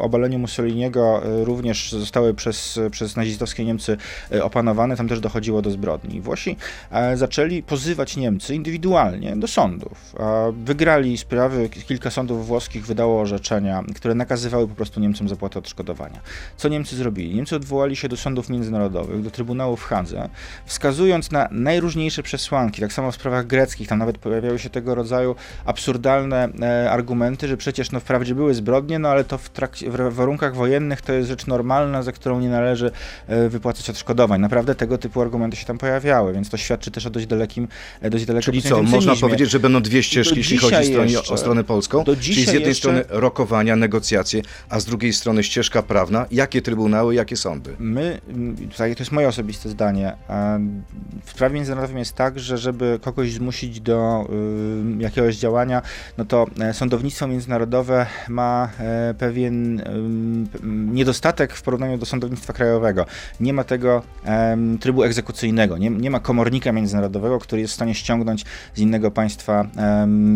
obaleniu 0.00 0.38
Mussoliniego 0.38 1.22
również 1.44 1.92
zostały 1.92 2.34
przez, 2.34 2.80
przez 2.90 3.16
nazistowskie 3.16 3.64
Niemcy 3.64 3.96
opanowane. 4.42 4.96
Tam 4.96 5.08
też 5.08 5.20
dochodziło 5.30 5.62
do 5.62 5.70
zbrodni. 5.70 6.20
Włosi 6.20 6.56
e, 6.90 7.16
zaczęli 7.16 7.62
pozywać 7.62 8.16
Niemcy 8.16 8.54
indywidualnie 8.54 9.36
do 9.36 9.46
sądów. 9.46 10.14
Wygrali 10.52 11.18
sprawy, 11.18 11.68
kilka 11.68 12.10
sądów 12.10 12.46
włoskich 12.46 12.86
wydało 12.86 13.20
orzeczenia, 13.20 13.84
które 13.96 14.14
nakazywały 14.14 14.68
po 14.68 14.74
prostu 14.74 15.00
Niemcom 15.00 15.28
zapłatę 15.28 15.58
odszkodowania. 15.58 16.20
Co 16.56 16.68
Niemcy 16.68 16.96
zrobili? 16.96 17.34
Niemcy 17.34 17.56
odwołali 17.56 17.96
się 17.96 18.08
do 18.08 18.16
sądów 18.16 18.48
międzynarodowych, 18.48 19.22
do 19.22 19.30
Trybunału 19.30 19.76
w 19.76 19.84
Hadze, 19.84 20.28
wskazując 20.66 21.30
na 21.30 21.48
najróżniejsze 21.50 22.22
przesłanki. 22.22 22.80
Tak 22.80 22.92
samo 22.92 23.12
w 23.12 23.14
sprawach 23.14 23.46
greckich, 23.46 23.88
tam 23.88 23.98
nawet 23.98 24.18
pojawiały 24.18 24.58
się 24.58 24.70
tego 24.70 24.94
rodzaju 24.94 25.34
absurdalne 25.64 26.48
e, 26.60 26.90
argumenty, 26.90 27.48
że 27.48 27.56
przecież 27.56 27.92
no, 27.92 28.00
wprawdzie 28.00 28.34
były 28.34 28.54
zbrodnie, 28.54 28.98
no 28.98 29.08
ale 29.08 29.24
to 29.24 29.38
w, 29.38 29.48
trakcie, 29.48 29.90
w 29.90 30.14
warunkach 30.14 30.54
wojennych 30.54 31.02
to 31.02 31.12
jest 31.12 31.28
rzecz 31.28 31.46
normalna, 31.46 32.02
za 32.02 32.12
którą 32.12 32.40
nie 32.40 32.48
należy 32.48 32.90
e, 33.26 33.48
wypłacać 33.48 33.90
odszkodowań. 33.90 34.40
Naprawdę 34.40 34.74
tego 34.74 34.98
typu 34.98 35.19
argumenty 35.22 35.56
się 35.56 35.66
tam 35.66 35.78
pojawiały, 35.78 36.32
więc 36.32 36.48
to 36.48 36.56
świadczy 36.56 36.90
też 36.90 37.06
o 37.06 37.10
dość 37.10 37.26
dalekim, 37.26 37.68
e, 38.00 38.10
dość 38.10 38.24
dalekim 38.24 38.52
Czyli 38.52 38.62
co, 38.62 38.82
można 38.82 39.16
powiedzieć, 39.16 39.50
że 39.50 39.60
będą 39.60 39.82
dwie 39.82 40.02
ścieżki, 40.02 40.36
jeśli 40.36 40.58
chodzi 40.58 40.76
o 40.76 40.84
stronę, 40.84 41.18
o 41.30 41.36
stronę 41.36 41.64
polską? 41.64 42.04
Czyli 42.04 42.44
z 42.44 42.52
jednej 42.52 42.68
jeszcze... 42.68 42.74
strony 42.74 43.04
rokowania, 43.08 43.76
negocjacje, 43.76 44.42
a 44.68 44.80
z 44.80 44.84
drugiej 44.84 45.12
strony 45.12 45.44
ścieżka 45.44 45.82
prawna. 45.82 46.26
Jakie 46.30 46.62
trybunały, 46.62 47.14
jakie 47.14 47.36
sądy? 47.36 47.76
My, 47.78 48.20
tutaj 48.72 48.96
to 48.96 49.02
jest 49.02 49.12
moje 49.12 49.28
osobiste 49.28 49.68
zdanie, 49.68 50.16
w 51.24 51.34
prawie 51.34 51.54
międzynarodowym 51.54 51.98
jest 51.98 52.14
tak, 52.14 52.38
że 52.38 52.58
żeby 52.58 52.98
kogoś 53.02 53.32
zmusić 53.32 53.80
do 53.80 54.26
y, 54.98 55.02
jakiegoś 55.02 55.36
działania, 55.36 55.82
no 56.18 56.24
to 56.24 56.46
e, 56.60 56.74
sądownictwo 56.74 57.26
międzynarodowe 57.26 58.06
ma 58.28 58.68
e, 58.78 59.14
pewien 59.18 59.82
niedostatek 60.92 61.54
w 61.54 61.62
porównaniu 61.62 61.98
do 61.98 62.06
sądownictwa 62.06 62.52
krajowego. 62.52 63.06
Nie 63.40 63.52
ma 63.52 63.64
tego 63.64 64.02
trybu 64.80 65.04
egzekucyjnego, 65.10 65.78
nie, 65.78 65.90
nie 65.90 66.10
ma 66.10 66.20
komornika 66.20 66.72
międzynarodowego, 66.72 67.38
który 67.38 67.62
jest 67.62 67.72
w 67.72 67.76
stanie 67.76 67.94
ściągnąć 67.94 68.44
z 68.74 68.78
innego 68.78 69.10
państwa 69.10 69.66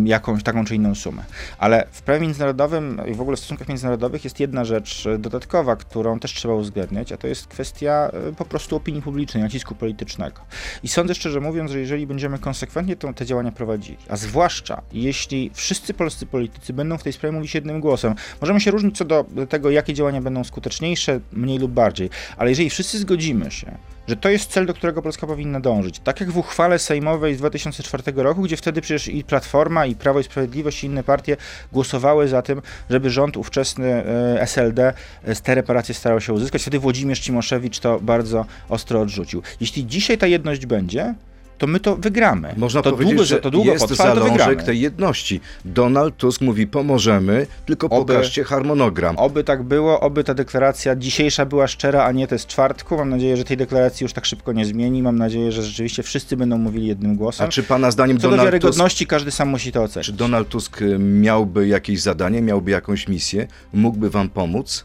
jakąś 0.05 0.43
taką 0.43 0.65
czy 0.65 0.75
inną 0.75 0.95
sumę. 0.95 1.23
Ale 1.59 1.87
w 1.93 2.03
prawie 2.03 2.21
międzynarodowym 2.21 3.01
i 3.07 3.15
w 3.15 3.21
ogóle 3.21 3.37
w 3.37 3.41
stosunkach 3.41 3.69
międzynarodowych 3.69 4.25
jest 4.25 4.41
jedna 4.41 4.65
rzecz 4.65 5.05
dodatkowa, 5.19 5.77
którą 5.77 6.19
też 6.19 6.35
trzeba 6.35 6.55
uwzględniać, 6.55 7.13
a 7.13 7.17
to 7.17 7.27
jest 7.27 7.47
kwestia 7.47 8.11
e, 8.29 8.33
po 8.33 8.45
prostu 8.45 8.77
opinii 8.77 9.03
publicznej, 9.03 9.43
nacisku 9.43 9.75
politycznego. 9.75 10.41
I 10.83 10.89
sądzę 10.89 11.15
szczerze 11.15 11.41
mówiąc, 11.41 11.71
że 11.71 11.79
jeżeli 11.79 12.07
będziemy 12.07 12.39
konsekwentnie 12.39 12.97
to, 12.97 13.13
te 13.13 13.27
działania 13.27 13.53
prowadzili. 13.53 13.99
A 14.09 14.17
zwłaszcza 14.17 14.83
jeśli 14.93 15.51
wszyscy 15.55 15.95
polscy 15.95 16.27
politycy 16.27 16.73
będą 16.73 16.99
w 16.99 17.03
tej 17.03 17.13
sprawie 17.13 17.33
mówić 17.33 17.55
jednym 17.55 17.81
głosem. 17.81 18.15
Możemy 18.41 18.61
się 18.61 18.71
różnić 18.71 18.97
co 18.99 19.05
do 19.05 19.27
tego, 19.49 19.71
jakie 19.71 19.95
działania 19.95 20.21
będą 20.21 20.45
skuteczniejsze, 20.45 21.21
mniej 21.33 21.59
lub 21.59 21.73
bardziej, 21.73 22.11
ale 22.37 22.51
jeżeli 22.51 22.71
wszyscy 22.71 22.99
zgodzimy 22.99 23.51
się, 23.51 23.79
że 24.09 24.17
to 24.17 24.29
jest 24.29 24.51
cel, 24.51 24.67
do 24.67 24.75
którego 24.75 25.03
Polska 25.03 25.27
powinna 25.27 25.61
dążyć. 25.61 25.99
Tak 25.99 26.21
jak 26.21 26.31
w 26.31 26.39
uchwale 26.39 26.79
sejmowej 26.79 27.35
z 27.35 27.39
2004 27.39 28.03
roku, 28.17 28.43
gdzie 28.43 28.57
wtedy 28.57 28.81
przecież 28.81 29.09
i 29.09 29.25
Platforma, 29.25 29.87
i 29.87 29.95
Prawo 29.95 30.21
i 30.21 30.25
Sprawiedliwość, 30.25 30.85
i 30.85 30.87
inne 30.87 31.05
partie 31.05 31.37
głosowały 31.73 32.29
za 32.29 32.43
tym, 32.43 32.63
żeby 32.91 33.11
rząd 33.11 33.37
ówczesny 33.37 33.89
e, 33.89 34.43
SLD 34.43 34.93
e, 35.25 35.35
te 35.35 35.55
reparacje 35.55 35.95
starał 35.95 36.21
się 36.21 36.33
uzyskać. 36.33 36.63
Wtedy 36.63 36.79
Włodzimierz 36.79 37.21
Cimoszewicz 37.21 37.79
to 37.79 38.01
bardzo 38.01 38.47
ostro 38.69 39.01
odrzucił. 39.01 39.43
Jeśli 39.61 39.87
dzisiaj 39.87 40.19
ta 40.19 40.27
jedność 40.27 40.67
będzie, 40.67 41.15
to 41.59 41.67
my 41.67 41.81
to 41.81 41.97
wygramy. 41.97 42.55
Można 42.57 42.83
to 42.83 42.91
powiedzieć, 42.91 43.15
długo, 43.15 43.25
że 43.25 43.41
to 43.41 43.51
długo 43.51 43.73
jest 43.73 43.85
potrwa, 43.85 44.15
zalążek 44.15 44.63
tej 44.63 44.81
jedności. 44.81 45.41
Donald 45.65 46.17
Tusk 46.17 46.41
mówi, 46.41 46.67
pomożemy, 46.67 47.47
tylko 47.67 47.87
Oby- 47.87 48.13
pokażcie 48.13 48.45
harmonogram. 48.45 49.19
Oby 49.19 49.45
tak 49.45 49.63
było, 49.63 50.01
oby 50.01 50.25
ta 50.25 50.35
deklaracja 50.35 50.97
dzisiejsza 50.97 51.47
była 51.47 51.67
szczera, 51.67 52.05
a 52.05 52.13
nie 52.13 52.27
to 52.27 52.39
z 52.39 52.47
czwartku. 52.47 52.97
Mam 52.97 53.11
nadzieję, 53.11 53.37
że 53.37 53.45
tej 53.45 53.57
deklaracji 53.57 54.05
już 54.05 54.13
tak 54.13 54.25
szybko 54.27 54.53
nie 54.53 54.65
zmieni. 54.65 55.03
Mam 55.03 55.19
nadzieję, 55.19 55.53
że 55.53 55.63
rzeczywiście 55.63 56.03
wszyscy 56.03 56.37
będą 56.37 56.59
mówili 56.59 56.87
jednym 56.87 57.17
głosem. 57.17 57.47
A 57.47 57.49
czy 57.51 57.63
pana 57.63 57.91
zdaniem 57.91 58.17
Co 58.17 58.23
do 58.23 58.31
Donald 58.31 58.41
Tusk, 58.47 58.53
wiarygodności, 58.53 59.07
każdy 59.07 59.31
sam 59.31 59.49
musi 59.49 59.73
to 59.73 59.83
ocenić. 59.83 60.07
czy 60.07 60.13
Donald 60.13 60.49
Tusk 60.49 60.83
y, 60.83 60.99
miałby 60.99 61.69
jakieś 61.69 62.01
zadanie, 62.01 62.43
miałby 62.43 62.71
jakąś 62.71 63.09
misję, 63.09 63.47
mógłby 63.73 64.11
wam 64.11 64.29
pomóc? 64.29 64.85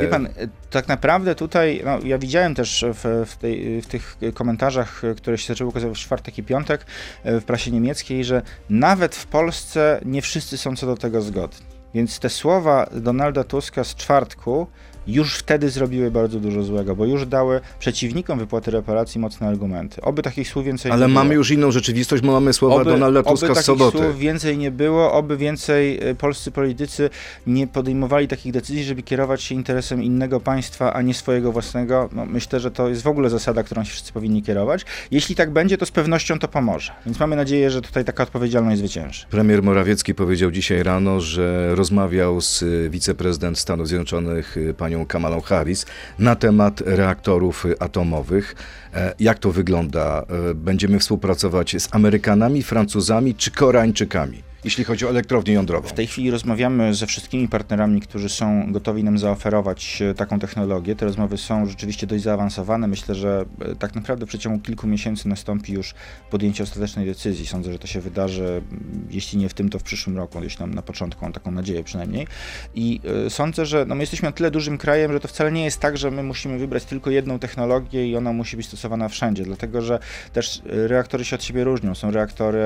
Wie 0.00 0.08
pan, 0.08 0.26
e, 0.26 0.30
tak 0.70 0.88
naprawdę 0.88 1.34
tutaj, 1.34 1.82
no, 1.84 1.98
ja 2.04 2.18
widziałem 2.18 2.54
też 2.54 2.84
w, 2.94 3.26
w, 3.26 3.36
tej, 3.36 3.82
w 3.82 3.86
tych 3.86 4.16
komentarzach, 4.34 5.02
które 5.16 5.38
się 5.38 5.46
zaczęły 5.46 5.70
ukazywać 5.70 5.98
w 5.98 6.00
czwartek 6.00 6.38
i 6.38 6.42
piątek 6.42 6.86
e, 7.24 7.40
w 7.40 7.44
prasie 7.44 7.70
niemieckiej, 7.70 8.24
że 8.24 8.42
nawet 8.70 9.16
w 9.16 9.26
Polsce 9.26 10.00
nie 10.04 10.22
wszyscy 10.22 10.58
są 10.58 10.76
co 10.76 10.86
do 10.86 10.96
tego 10.96 11.22
zgodni. 11.22 11.66
Więc 11.94 12.18
te 12.18 12.30
słowa 12.30 12.86
Donalda 12.92 13.44
Tuska 13.44 13.84
z 13.84 13.94
czwartku 13.94 14.66
już 15.06 15.34
wtedy 15.34 15.70
zrobiły 15.70 16.10
bardzo 16.10 16.40
dużo 16.40 16.62
złego, 16.62 16.96
bo 16.96 17.04
już 17.04 17.26
dały 17.26 17.60
przeciwnikom 17.78 18.38
wypłaty 18.38 18.70
reparacji 18.70 19.20
mocne 19.20 19.48
argumenty. 19.48 20.00
Oby 20.02 20.22
takich 20.22 20.48
słów 20.48 20.64
więcej 20.64 20.92
Ale 20.92 21.06
nie 21.06 21.12
mamy 21.12 21.28
było. 21.28 21.38
już 21.38 21.50
inną 21.50 21.70
rzeczywistość, 21.70 22.22
bo 22.22 22.32
mamy 22.32 22.52
słowa 22.52 22.84
Donalda 22.84 23.22
Tuska 23.22 23.30
oby 23.30 23.38
z 23.38 23.48
takich 23.48 23.62
soboty. 23.62 23.98
słów 23.98 24.18
więcej 24.18 24.58
nie 24.58 24.70
było, 24.70 25.12
oby 25.12 25.36
więcej 25.36 26.08
e, 26.08 26.14
polscy 26.14 26.50
politycy 26.50 27.10
nie 27.46 27.66
podejmowali 27.66 28.28
takich 28.28 28.52
decyzji, 28.52 28.84
żeby 28.84 29.02
kierować 29.02 29.42
się 29.42 29.54
interesem 29.54 30.02
innego 30.02 30.40
państwa, 30.40 30.92
a 30.92 31.02
nie 31.02 31.14
swojego 31.14 31.52
własnego. 31.52 32.08
No, 32.12 32.26
myślę, 32.26 32.60
że 32.60 32.70
to 32.70 32.88
jest 32.88 33.02
w 33.02 33.06
ogóle 33.06 33.30
zasada, 33.30 33.62
którą 33.62 33.84
się 33.84 33.90
wszyscy 33.90 34.12
powinni 34.12 34.42
kierować. 34.42 34.84
Jeśli 35.10 35.34
tak 35.34 35.50
będzie, 35.50 35.78
to 35.78 35.86
z 35.86 35.90
pewnością 35.90 36.38
to 36.38 36.48
pomoże. 36.48 36.92
Więc 37.06 37.20
mamy 37.20 37.36
nadzieję, 37.36 37.70
że 37.70 37.82
tutaj 37.82 38.04
taka 38.04 38.22
odpowiedzialność 38.22 38.78
zwycięży. 38.78 39.26
Premier 39.30 39.62
Morawiecki 39.62 40.14
powiedział 40.14 40.50
dzisiaj 40.50 40.82
rano, 40.82 41.20
że 41.20 41.74
rozmawiał 41.74 42.40
z 42.40 42.62
y, 42.62 42.90
wiceprezydent 42.90 43.58
Stanów 43.58 43.88
Zjednoczonych 43.88 44.56
y, 44.56 44.74
panią 44.90 45.06
Kamalą 45.06 45.40
Harris 45.40 45.86
na 46.18 46.36
temat 46.36 46.80
reaktorów 46.80 47.66
atomowych. 47.80 48.54
E, 48.94 49.14
Jak 49.20 49.38
to 49.38 49.52
wygląda? 49.52 50.22
E, 50.50 50.54
Będziemy 50.54 50.98
współpracować 50.98 51.76
z 51.82 51.88
Amerykanami, 51.94 52.62
Francuzami 52.62 53.34
czy 53.34 53.50
Koreańczykami, 53.50 54.42
jeśli 54.64 54.84
chodzi 54.84 55.06
o 55.06 55.10
elektrownię 55.10 55.52
jądrową? 55.52 55.88
W 55.88 55.92
tej 55.92 56.06
chwili 56.06 56.30
rozmawiamy 56.30 56.94
ze 56.94 57.06
wszystkimi 57.06 57.48
partnerami, 57.48 58.00
którzy 58.00 58.28
są 58.28 58.72
gotowi 58.72 59.04
nam 59.04 59.18
zaoferować 59.18 60.02
e, 60.02 60.14
taką 60.14 60.38
technologię. 60.38 60.96
Te 60.96 61.06
rozmowy 61.06 61.38
są 61.38 61.66
rzeczywiście 61.66 62.06
dość 62.06 62.24
zaawansowane. 62.24 62.88
Myślę, 62.88 63.14
że 63.14 63.44
e, 63.60 63.74
tak 63.74 63.94
naprawdę 63.94 64.26
w 64.26 64.28
przeciągu 64.28 64.60
kilku 64.60 64.86
miesięcy 64.86 65.28
nastąpi 65.28 65.72
już 65.72 65.94
podjęcie 66.30 66.62
ostatecznej 66.62 67.06
decyzji. 67.06 67.46
Sądzę, 67.46 67.72
że 67.72 67.78
to 67.78 67.86
się 67.86 68.00
wydarzy, 68.00 68.62
jeśli 69.10 69.38
nie 69.38 69.48
w 69.48 69.54
tym, 69.54 69.68
to 69.68 69.78
w 69.78 69.82
przyszłym 69.82 70.16
roku, 70.16 70.40
gdzieś 70.40 70.56
tam 70.56 70.74
na 70.74 70.82
początku, 70.82 71.24
mam 71.24 71.32
taką 71.32 71.50
nadzieję 71.50 71.84
przynajmniej. 71.84 72.26
I 72.74 73.00
e, 73.26 73.30
sądzę, 73.30 73.66
że 73.66 73.84
no, 73.88 73.94
my 73.94 74.02
jesteśmy 74.02 74.28
na 74.28 74.32
tyle 74.32 74.50
dużym 74.50 74.78
krajem, 74.78 75.12
że 75.12 75.20
to 75.20 75.28
wcale 75.28 75.52
nie 75.52 75.64
jest 75.64 75.80
tak, 75.80 75.98
że 75.98 76.10
my 76.10 76.22
musimy 76.22 76.58
wybrać 76.58 76.84
tylko 76.84 77.10
jedną 77.10 77.38
technologię 77.38 78.08
i 78.08 78.16
ona 78.16 78.32
musi 78.32 78.56
być 78.56 78.66
stosowana 78.66 79.08
wszędzie, 79.08 79.44
dlatego 79.44 79.82
że 79.82 79.98
też 80.32 80.62
reaktory 80.64 81.24
się 81.24 81.36
od 81.36 81.44
siebie 81.44 81.64
różnią. 81.64 81.94
Są 81.94 82.10
reaktory 82.10 82.60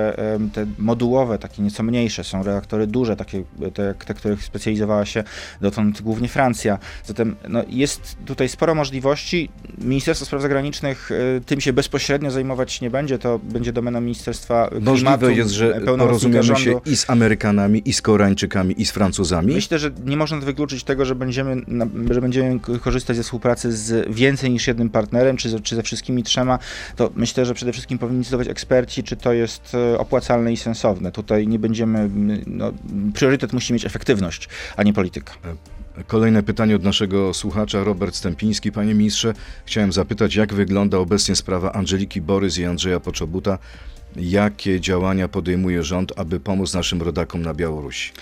te 0.52 0.66
modułowe, 0.78 1.38
takie 1.38 1.62
nieco 1.62 1.83
mniejsze, 1.84 2.24
są 2.24 2.42
reaktory 2.42 2.86
duże, 2.86 3.16
takie 3.16 3.44
te, 3.74 3.82
jak 3.82 4.04
te, 4.04 4.14
których 4.14 4.44
specjalizowała 4.44 5.06
się 5.06 5.24
dotąd 5.60 6.02
głównie 6.02 6.28
Francja. 6.28 6.78
Zatem 7.04 7.36
no, 7.48 7.64
jest 7.68 8.16
tutaj 8.26 8.48
sporo 8.48 8.74
możliwości. 8.74 9.48
Ministerstwo 9.78 10.26
Spraw 10.26 10.42
Zagranicznych 10.42 11.10
e, 11.10 11.40
tym 11.40 11.60
się 11.60 11.72
bezpośrednio 11.72 12.30
zajmować 12.30 12.80
nie 12.80 12.90
będzie, 12.90 13.18
to 13.18 13.38
będzie 13.38 13.72
domena 13.72 14.00
Ministerstwa 14.00 14.68
Klimatu, 14.68 14.90
Możliwe 14.90 15.34
jest, 15.34 15.50
że 15.50 15.80
porozumiemy 15.80 16.56
się 16.56 16.80
i 16.86 16.96
z 16.96 17.10
Amerykanami, 17.10 17.82
i 17.84 17.92
z 17.92 18.02
Koreańczykami, 18.02 18.80
i 18.80 18.86
z 18.86 18.90
Francuzami. 18.90 19.54
Myślę, 19.54 19.78
że 19.78 19.90
nie 20.04 20.16
można 20.16 20.38
wykluczyć 20.38 20.84
tego, 20.84 21.04
że 21.04 21.14
będziemy, 21.14 21.62
że 22.10 22.20
będziemy 22.20 22.60
korzystać 22.60 23.16
ze 23.16 23.22
współpracy 23.22 23.72
z 23.72 24.14
więcej 24.14 24.50
niż 24.50 24.66
jednym 24.66 24.90
partnerem, 24.90 25.36
czy 25.36 25.50
ze, 25.50 25.60
czy 25.60 25.76
ze 25.76 25.82
wszystkimi 25.82 26.22
trzema. 26.22 26.58
To 26.96 27.10
myślę, 27.14 27.46
że 27.46 27.54
przede 27.54 27.72
wszystkim 27.72 27.98
powinni 27.98 28.20
decydować 28.20 28.48
eksperci, 28.48 29.02
czy 29.02 29.16
to 29.16 29.32
jest 29.32 29.74
e, 29.74 29.98
opłacalne 29.98 30.52
i 30.52 30.56
sensowne. 30.56 31.12
Tutaj 31.12 31.48
nie 31.48 31.58
będziemy, 31.74 32.10
no, 32.46 32.72
priorytet 33.14 33.52
musi 33.52 33.72
mieć 33.72 33.84
efektywność, 33.84 34.48
a 34.76 34.82
nie 34.82 34.92
polityka. 34.92 35.32
Kolejne 36.06 36.42
pytanie 36.42 36.76
od 36.76 36.82
naszego 36.82 37.34
słuchacza, 37.34 37.84
Robert 37.84 38.14
Stępiński. 38.14 38.72
Panie 38.72 38.94
ministrze, 38.94 39.34
chciałem 39.66 39.92
zapytać, 39.92 40.34
jak 40.34 40.54
wygląda 40.54 40.98
obecnie 40.98 41.36
sprawa 41.36 41.72
Angeliki 41.72 42.20
Borys 42.20 42.58
i 42.58 42.64
Andrzeja 42.64 43.00
Poczobuta? 43.00 43.58
Jakie 44.16 44.80
działania 44.80 45.28
podejmuje 45.28 45.82
rząd, 45.82 46.12
aby 46.16 46.40
pomóc 46.40 46.74
naszym 46.74 47.02
rodakom 47.02 47.42
na 47.42 47.54
Białorusi? 47.54 48.12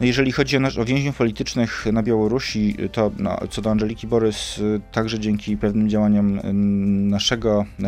No 0.00 0.06
jeżeli 0.06 0.32
chodzi 0.32 0.56
o, 0.56 0.60
o 0.80 0.84
więźniów 0.84 1.16
politycznych 1.16 1.86
na 1.92 2.02
Białorusi, 2.02 2.76
to 2.92 3.10
no, 3.18 3.38
co 3.50 3.62
do 3.62 3.70
Angeliki 3.70 4.06
Borys, 4.06 4.60
także 4.92 5.18
dzięki 5.18 5.56
pewnym 5.56 5.88
działaniom 5.88 6.38
y, 6.38 6.52
naszego 7.10 7.64
y, 7.78 7.82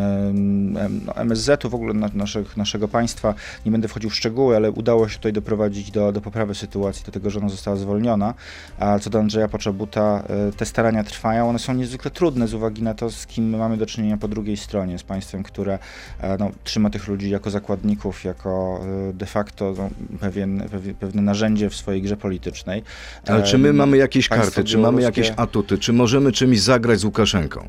no, 1.06 1.16
MSZ-u, 1.16 1.70
w 1.70 1.74
ogóle 1.74 1.94
na, 1.94 2.10
naszych, 2.14 2.56
naszego 2.56 2.88
państwa, 2.88 3.34
nie 3.66 3.72
będę 3.72 3.88
wchodził 3.88 4.10
w 4.10 4.14
szczegóły, 4.14 4.56
ale 4.56 4.70
udało 4.70 5.08
się 5.08 5.16
tutaj 5.16 5.32
doprowadzić 5.32 5.90
do, 5.90 6.12
do 6.12 6.20
poprawy 6.20 6.54
sytuacji, 6.54 7.04
do 7.04 7.12
tego, 7.12 7.30
że 7.30 7.38
ona 7.38 7.48
została 7.48 7.76
zwolniona. 7.76 8.34
A 8.78 8.98
co 8.98 9.10
do 9.10 9.18
Andrzeja 9.18 9.48
Poczobuta, 9.48 10.24
y, 10.48 10.52
te 10.52 10.66
starania 10.66 11.04
trwają, 11.04 11.48
one 11.48 11.58
są 11.58 11.74
niezwykle 11.74 12.10
trudne 12.10 12.48
z 12.48 12.54
uwagi 12.54 12.82
na 12.82 12.94
to, 12.94 13.10
z 13.10 13.26
kim 13.26 13.56
mamy 13.56 13.76
do 13.76 13.86
czynienia 13.86 14.16
po 14.16 14.28
drugiej 14.28 14.56
stronie, 14.56 14.98
z 14.98 15.02
państwem, 15.02 15.42
które 15.42 15.78
e, 16.20 16.38
no, 16.38 16.50
trzyma 16.64 16.90
tych 16.90 17.08
ludzi 17.08 17.30
jako 17.30 17.50
zakładników, 17.50 18.24
jako 18.24 18.80
y, 19.10 19.14
de 19.14 19.26
facto 19.26 19.74
no, 19.78 19.90
pewien, 20.20 20.68
pewne 21.00 21.22
narzędzie 21.22 21.70
w 21.70 21.74
swojej 21.74 22.01
grze 22.02 22.16
politycznej. 22.16 22.82
Ale 23.26 23.42
czy 23.42 23.58
my 23.58 23.72
mamy 23.72 23.96
jakieś 23.96 24.28
karty, 24.28 24.64
czy 24.64 24.78
mamy 24.78 25.02
jakieś 25.02 25.32
atuty, 25.36 25.78
czy 25.78 25.92
możemy 25.92 26.32
czymś 26.32 26.60
zagrać 26.60 27.00
z 27.00 27.04
Łukaszenką? 27.04 27.68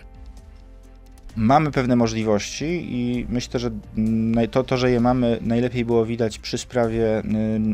Mamy 1.36 1.72
pewne 1.72 1.96
możliwości 1.96 2.65
i 2.65 3.26
myślę, 3.30 3.60
że 3.60 3.72
to, 4.52 4.63
to, 4.63 4.78
że 4.78 4.91
je 4.91 5.00
mamy, 5.00 5.39
najlepiej 5.41 5.86
było 5.86 6.06
widać 6.06 6.39
przy 6.39 6.58
sprawie 6.58 7.19
y, 7.19 7.24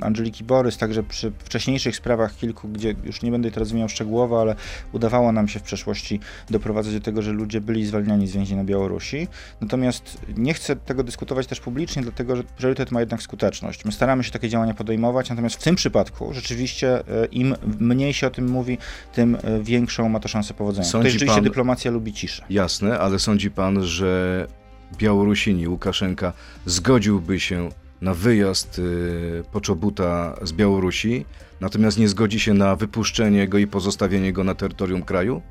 Angeliki 0.02 0.44
Borys, 0.44 0.78
także 0.78 1.04
przy 1.04 1.32
wcześniejszych 1.40 1.96
sprawach 1.96 2.36
kilku, 2.36 2.68
gdzie 2.68 2.96
już 3.04 3.22
nie 3.22 3.32
będę 3.32 3.52
teraz 3.52 3.70
wymieniał 3.70 3.90
szczegółowo, 3.90 4.42
ale 4.42 4.56
udawało 4.92 5.32
nam 5.32 5.48
się 5.48 5.60
w 5.60 5.64
przeszłości 5.64 6.20
doprowadzać 6.50 6.94
do 6.94 7.00
tego, 7.00 7.22
że 7.22 7.32
ludzie 7.32 7.62
byli 7.62 7.86
zwalniani 7.86 8.28
z 8.28 8.32
więzień 8.32 8.58
na 8.58 8.64
Białorusi. 8.64 9.28
Natomiast 9.62 10.18
nie 10.38 10.54
chcę 10.54 10.76
tego 10.76 11.04
dyskutować 11.04 11.48
też 11.48 11.60
publicznie, 11.60 12.02
dlatego 12.02 12.36
że 12.36 12.44
priorytet 12.44 12.92
ma 12.92 13.00
jednak 13.00 13.22
skuteczność. 13.22 13.86
My 13.86 13.92
staramy 13.92 14.24
się 14.24 14.32
takie 14.32 14.50
działania 14.50 14.74
podejmować, 14.74 15.30
natomiast 15.30 15.56
w 15.56 15.64
tym 15.64 15.76
przypadku 15.76 16.34
rzeczywiście 16.34 17.00
y, 17.00 17.04
im 17.32 17.56
mniej 17.80 18.14
się 18.14 18.28
o 18.28 18.30
tym 18.30 18.50
mówi, 18.50 18.78
tym 19.14 19.36
y, 19.36 19.64
większą 19.64 20.10
ma 20.10 20.20
to 20.20 20.28
szansę 20.28 20.54
powodzenia. 20.54 20.86
Sądzi 20.86 21.02
Tutaj 21.02 21.12
rzeczywiście 21.12 21.36
pan- 21.36 21.44
dyplomacja 21.44 21.92
lubi 21.92 22.14
ciszę. 22.14 22.46
Jasne, 22.50 23.00
ale 23.00 23.20
sądzi 23.20 23.49
pan, 23.50 23.84
że 23.84 24.48
Białorusini, 24.98 25.68
Łukaszenka 25.68 26.34
zgodziłby 26.66 27.40
się 27.40 27.70
na 28.02 28.14
wyjazd 28.14 28.80
y, 28.80 29.44
Poczobuta 29.52 30.36
z 30.44 30.54
Białorusi, 30.54 31.26
natomiast 31.62 31.98
nie 31.98 32.08
zgodzi 32.10 32.40
się 32.40 32.54
na 32.54 32.76
wypuszczenie 32.76 33.48
go 33.48 33.58
i 33.58 33.68
pozostawienie 33.68 34.34
go 34.34 34.44
na 34.44 34.56
terytorium 34.56 35.02
kraju? 35.02 35.42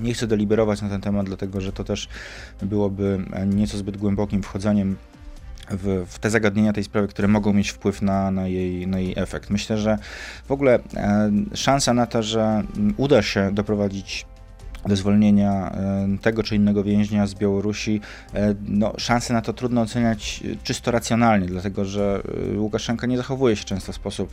Nie 0.00 0.14
chcę 0.14 0.26
deliberować 0.26 0.82
na 0.82 0.88
ten 0.88 1.00
temat, 1.00 1.26
dlatego 1.26 1.60
że 1.60 1.72
to 1.72 1.84
też 1.84 2.08
byłoby 2.62 3.24
nieco 3.46 3.78
zbyt 3.78 3.96
głębokim 3.96 4.42
wchodzeniem 4.42 4.96
w, 5.70 6.04
w 6.08 6.18
te 6.18 6.30
zagadnienia 6.30 6.72
tej 6.72 6.84
sprawy, 6.84 7.08
które 7.08 7.28
mogą 7.28 7.52
mieć 7.52 7.70
wpływ 7.70 8.02
na, 8.02 8.30
na, 8.30 8.48
jej, 8.48 8.86
na 8.86 8.98
jej 8.98 9.14
efekt. 9.16 9.50
Myślę, 9.50 9.78
że 9.78 9.98
w 10.48 10.52
ogóle 10.52 10.78
e, 10.96 11.30
szansa 11.54 11.94
na 11.94 12.06
to, 12.06 12.22
że 12.22 12.62
uda 12.96 13.22
się 13.22 13.50
doprowadzić 13.52 14.26
wyzwolnienia 14.84 15.72
e, 15.72 16.08
tego 16.22 16.42
czy 16.42 16.56
innego 16.56 16.84
więźnia 16.84 17.26
z 17.26 17.34
Białorusi, 17.34 18.00
e, 18.34 18.54
no, 18.68 18.92
szanse 18.98 19.34
na 19.34 19.42
to 19.42 19.52
trudno 19.52 19.80
oceniać 19.80 20.42
e, 20.44 20.56
czysto 20.64 20.90
racjonalnie, 20.90 21.46
dlatego 21.46 21.84
że 21.84 22.22
Łukaszenka 22.56 23.06
nie 23.06 23.16
zachowuje 23.16 23.56
się 23.56 23.64
często 23.64 23.92
w 23.92 23.96
sposób, 23.96 24.32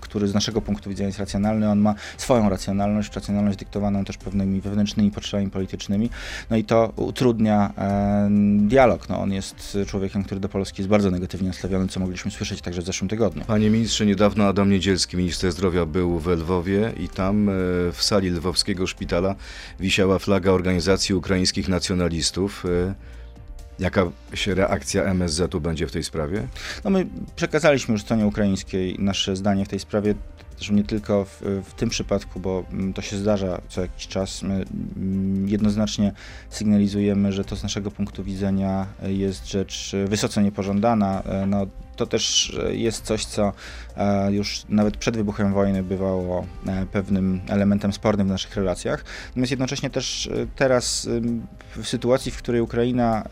który 0.00 0.28
z 0.28 0.34
naszego 0.34 0.60
punktu 0.60 0.90
widzenia 0.90 1.06
jest 1.06 1.18
racjonalny. 1.18 1.70
On 1.70 1.78
ma 1.78 1.94
swoją 2.16 2.48
racjonalność, 2.48 3.14
racjonalność 3.14 3.58
dyktowaną 3.58 4.04
też 4.04 4.16
pewnymi 4.16 4.60
wewnętrznymi 4.60 5.10
potrzebami 5.10 5.50
politycznymi, 5.50 6.10
no 6.50 6.56
i 6.56 6.64
to 6.64 6.92
utrudnia 6.96 7.72
dialog. 8.58 9.08
No, 9.08 9.20
on 9.20 9.32
jest 9.32 9.78
człowiekiem, 9.86 10.24
który 10.24 10.40
do 10.40 10.48
Polski 10.48 10.82
jest 10.82 10.88
bardzo 10.88 11.10
negatywnie 11.10 11.48
nastawiony, 11.48 11.88
co 11.88 12.00
mogliśmy 12.00 12.30
słyszeć 12.30 12.60
także 12.60 12.82
w 12.82 12.86
zeszłym 12.86 13.08
tygodniu. 13.08 13.44
Panie 13.44 13.70
ministrze, 13.70 14.06
niedawno 14.06 14.44
Adam 14.44 14.70
Niedzielski, 14.70 15.16
minister 15.16 15.52
zdrowia, 15.52 15.86
był 15.86 16.18
w 16.18 16.26
Lwowie 16.26 16.92
i 17.00 17.08
tam 17.08 17.50
w 17.92 18.02
sali 18.02 18.30
lwowskiego 18.30 18.86
szpitala 18.86 19.34
wisiała 19.80 20.18
flaga 20.18 20.50
organizacji 20.50 21.14
ukraińskich 21.14 21.68
nacjonalistów. 21.68 22.64
E, 22.66 22.94
jaka 23.78 24.04
się 24.34 24.54
reakcja 24.54 25.02
MSZ-u 25.02 25.60
będzie 25.60 25.86
w 25.86 25.92
tej 25.92 26.04
sprawie? 26.04 26.46
No 26.84 26.90
my 26.90 27.06
przekazaliśmy 27.36 27.92
już 27.92 28.02
stronie 28.02 28.26
ukraińskiej 28.26 28.96
nasze 28.98 29.36
zdanie 29.36 29.64
w 29.64 29.68
tej 29.68 29.80
sprawie. 29.80 30.14
Też 30.58 30.70
nie 30.70 30.84
tylko 30.84 31.24
w, 31.24 31.42
w, 31.64 31.74
tym 31.74 31.88
przypadku, 31.88 32.40
bo 32.40 32.64
mm, 32.72 32.92
to 32.92 33.02
się 33.02 33.16
zdarza 33.16 33.60
co 33.68 33.80
jakiś 33.80 34.06
czas. 34.06 34.42
My 34.42 34.54
mm, 34.54 35.48
jednoznacznie 35.48 36.12
sygnalizujemy, 36.50 37.32
że 37.32 37.44
to 37.44 37.56
z 37.56 37.62
naszego 37.62 37.90
punktu 37.90 38.24
widzenia 38.24 38.86
jest 39.06 39.46
rzecz 39.46 39.92
wysoce 40.06 40.42
niepożądana. 40.42 41.22
E, 41.22 41.46
no, 41.46 41.66
to 41.94 42.06
też 42.06 42.56
jest 42.70 43.04
coś, 43.04 43.24
co 43.24 43.52
e, 43.96 44.32
już 44.32 44.62
nawet 44.68 44.96
przed 44.96 45.16
wybuchem 45.16 45.52
wojny 45.52 45.82
bywało 45.82 46.46
e, 46.66 46.86
pewnym 46.86 47.40
elementem 47.48 47.92
spornym 47.92 48.26
w 48.26 48.30
naszych 48.30 48.56
relacjach. 48.56 49.04
Natomiast 49.28 49.50
jednocześnie 49.50 49.90
też 49.90 50.26
e, 50.26 50.46
teraz 50.56 51.08
w 51.76 51.86
sytuacji, 51.86 52.32
w 52.32 52.38
której 52.38 52.60
Ukraina 52.60 53.24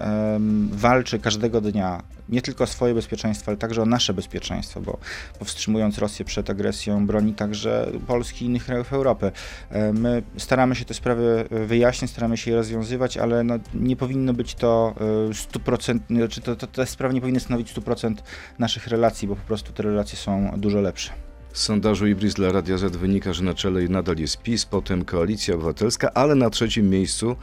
walczy 0.71 1.19
każdego 1.19 1.61
dnia 1.61 2.03
nie 2.29 2.43
tylko 2.43 2.65
o 2.65 2.67
swoje 2.67 2.95
bezpieczeństwo, 2.95 3.49
ale 3.49 3.57
także 3.57 3.83
o 3.83 3.87
nasze 3.87 4.15
bezpieczeństwo, 4.15 4.81
bo 4.81 4.99
powstrzymując 5.39 5.99
Rosję 5.99 6.25
przed 6.25 6.51
agresją, 6.51 7.07
broni 7.07 7.35
także 7.35 7.93
Polski 8.07 8.45
i 8.45 8.49
innych 8.49 8.65
krajów 8.65 8.93
Europy. 8.93 9.33
My 9.93 10.23
staramy 10.37 10.75
się 10.75 10.85
te 10.85 10.95
sprawy 10.95 11.45
wyjaśnić, 11.51 12.11
staramy 12.11 12.37
się 12.37 12.51
je 12.51 12.57
rozwiązywać, 12.57 13.17
ale 13.17 13.45
no, 13.45 13.55
nie 13.75 13.97
powinno 13.97 14.33
być 14.33 14.55
to 14.55 14.95
100%, 15.31 15.99
znaczy 16.11 16.41
to, 16.41 16.57
to, 16.57 16.67
te 16.67 16.87
sprawy 16.87 17.15
nie 17.15 17.21
powinny 17.21 17.41
stanowić 17.41 17.75
100% 17.75 18.15
naszych 18.59 18.87
relacji, 18.87 19.29
bo 19.29 19.37
po 19.37 19.47
prostu 19.47 19.73
te 19.73 19.83
relacje 19.83 20.19
są 20.19 20.51
dużo 20.57 20.81
lepsze. 20.81 21.13
Z 21.53 21.63
sondażu 21.63 22.07
Ibris 22.07 22.35
dla 22.35 22.53
Radia 22.53 22.79
Z 22.79 22.97
wynika, 22.97 23.33
że 23.33 23.45
na 23.45 23.55
czele 23.55 23.83
nadal 23.89 24.17
jest 24.17 24.43
PiS, 24.43 24.65
potem 24.67 25.05
Koalicja 25.05 25.55
Obywatelska, 25.55 26.11
ale 26.15 26.35
na 26.35 26.51
trzecim 26.51 26.91
miejscu 26.91 27.37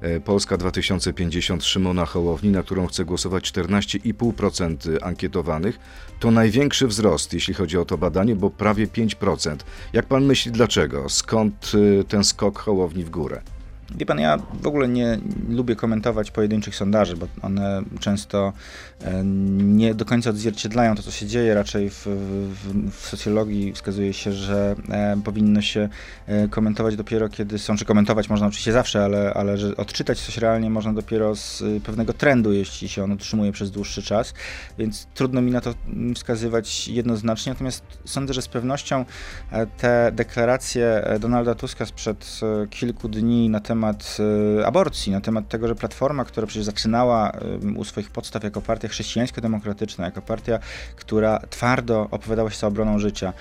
e, 0.00 0.20
Polska 0.20 0.56
2050 0.56 1.64
Szymona 1.64 2.04
Hołowni, 2.04 2.50
na 2.50 2.62
którą 2.62 2.86
chce 2.86 3.04
głosować 3.04 3.52
14,5% 3.52 4.76
ankietowanych. 5.02 5.78
To 6.20 6.30
największy 6.30 6.86
wzrost, 6.86 7.32
jeśli 7.32 7.54
chodzi 7.54 7.78
o 7.78 7.84
to 7.84 7.98
badanie, 7.98 8.36
bo 8.36 8.50
prawie 8.50 8.86
5%. 8.86 9.56
Jak 9.92 10.06
pan 10.06 10.24
myśli 10.24 10.52
dlaczego? 10.52 11.08
Skąd 11.08 11.72
e, 12.00 12.04
ten 12.04 12.24
skok 12.24 12.58
Hołowni 12.58 13.04
w 13.04 13.10
górę? 13.10 13.42
Wie 13.90 14.06
pan, 14.06 14.18
ja 14.18 14.38
w 14.62 14.66
ogóle 14.66 14.88
nie 14.88 15.18
lubię 15.48 15.76
komentować 15.76 16.30
pojedynczych 16.30 16.76
sondaży, 16.76 17.16
bo 17.16 17.28
one 17.42 17.82
często 18.00 18.52
e, 19.00 19.24
nie 19.54 19.94
do 19.94 20.04
końca 20.04 20.30
odzwierciedlają 20.30 20.94
to, 20.94 21.02
co 21.02 21.10
się 21.10 21.26
dzieje. 21.26 21.54
Raczej 21.54 21.90
w, 21.90 22.06
w, 22.06 22.90
w 22.90 23.06
socjologii 23.06 23.72
wskazuje 23.72 24.12
się, 24.12 24.32
że 24.32 24.76
e, 24.90 25.20
powinno 25.24 25.62
się 25.62 25.88
e, 26.26 26.48
komentować 26.48 26.96
dopiero 26.96 27.28
kiedy 27.28 27.58
są, 27.58 27.76
czy 27.76 27.84
komentować 27.84 28.28
można 28.28 28.46
oczywiście 28.46 28.72
zawsze, 28.72 29.04
ale, 29.04 29.34
ale 29.34 29.58
że 29.58 29.76
odczytać 29.76 30.20
coś 30.20 30.38
realnie 30.38 30.70
można 30.70 30.92
dopiero 30.92 31.34
z 31.36 31.62
pewnego 31.84 32.12
trendu, 32.12 32.52
jeśli 32.52 32.88
się 32.88 33.04
on 33.04 33.12
utrzymuje 33.12 33.52
przez 33.52 33.70
dłuższy 33.70 34.02
czas, 34.02 34.34
więc 34.78 35.06
trudno 35.14 35.42
mi 35.42 35.50
na 35.50 35.60
to 35.60 35.74
wskazywać 36.14 36.88
jednoznacznie. 36.88 37.52
Natomiast 37.52 37.84
sądzę, 38.04 38.34
że 38.34 38.42
z 38.42 38.48
pewnością 38.48 39.04
te 39.78 40.12
deklaracje 40.12 41.04
Donalda 41.20 41.54
Tuska 41.54 41.86
sprzed 41.86 42.40
kilku 42.70 43.08
dni 43.08 43.48
na 43.48 43.60
temat 43.60 43.73
temat 43.74 44.16
e, 44.60 44.66
aborcji, 44.66 45.12
na 45.12 45.20
temat 45.20 45.48
tego, 45.48 45.68
że 45.68 45.74
Platforma, 45.74 46.24
która 46.24 46.46
przecież 46.46 46.64
zaczynała 46.64 47.32
u 47.76 47.84
swoich 47.84 48.10
podstaw 48.10 48.44
jako 48.44 48.60
partia 48.60 48.88
chrześcijańsko-demokratyczna, 48.88 50.04
jako 50.04 50.22
partia, 50.22 50.58
która 50.96 51.38
twardo 51.50 52.08
opowiadała 52.10 52.50
się 52.50 52.58
za 52.58 52.66
obroną 52.66 52.98
życia, 52.98 53.32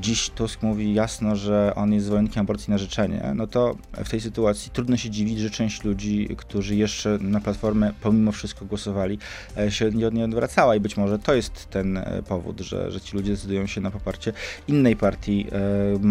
dziś 0.00 0.30
Tusk 0.30 0.62
mówi 0.62 0.94
jasno, 0.94 1.36
że 1.36 1.72
on 1.76 1.92
jest 1.92 2.06
zwolennikiem 2.06 2.40
aborcji 2.40 2.70
na 2.70 2.78
życzenie, 2.78 3.32
no 3.34 3.46
to 3.46 3.76
w 4.04 4.10
tej 4.10 4.20
sytuacji 4.20 4.70
trudno 4.72 4.96
się 4.96 5.10
dziwić, 5.10 5.38
że 5.38 5.50
część 5.50 5.84
ludzi, 5.84 6.28
którzy 6.36 6.76
jeszcze 6.76 7.18
na 7.20 7.40
Platformę 7.40 7.92
pomimo 8.00 8.32
wszystko 8.32 8.64
głosowali, 8.64 9.18
e, 9.56 9.70
się 9.70 9.90
nie, 9.90 10.10
nie 10.10 10.24
odwracała 10.24 10.76
i 10.76 10.80
być 10.80 10.96
może 10.96 11.18
to 11.18 11.34
jest 11.34 11.70
ten 11.70 11.96
e, 11.96 12.22
powód, 12.28 12.60
że, 12.60 12.90
że 12.90 13.00
ci 13.00 13.16
ludzie 13.16 13.32
decydują 13.32 13.66
się 13.66 13.80
na 13.80 13.90
poparcie 13.90 14.32
innej 14.68 14.96
partii 14.96 15.46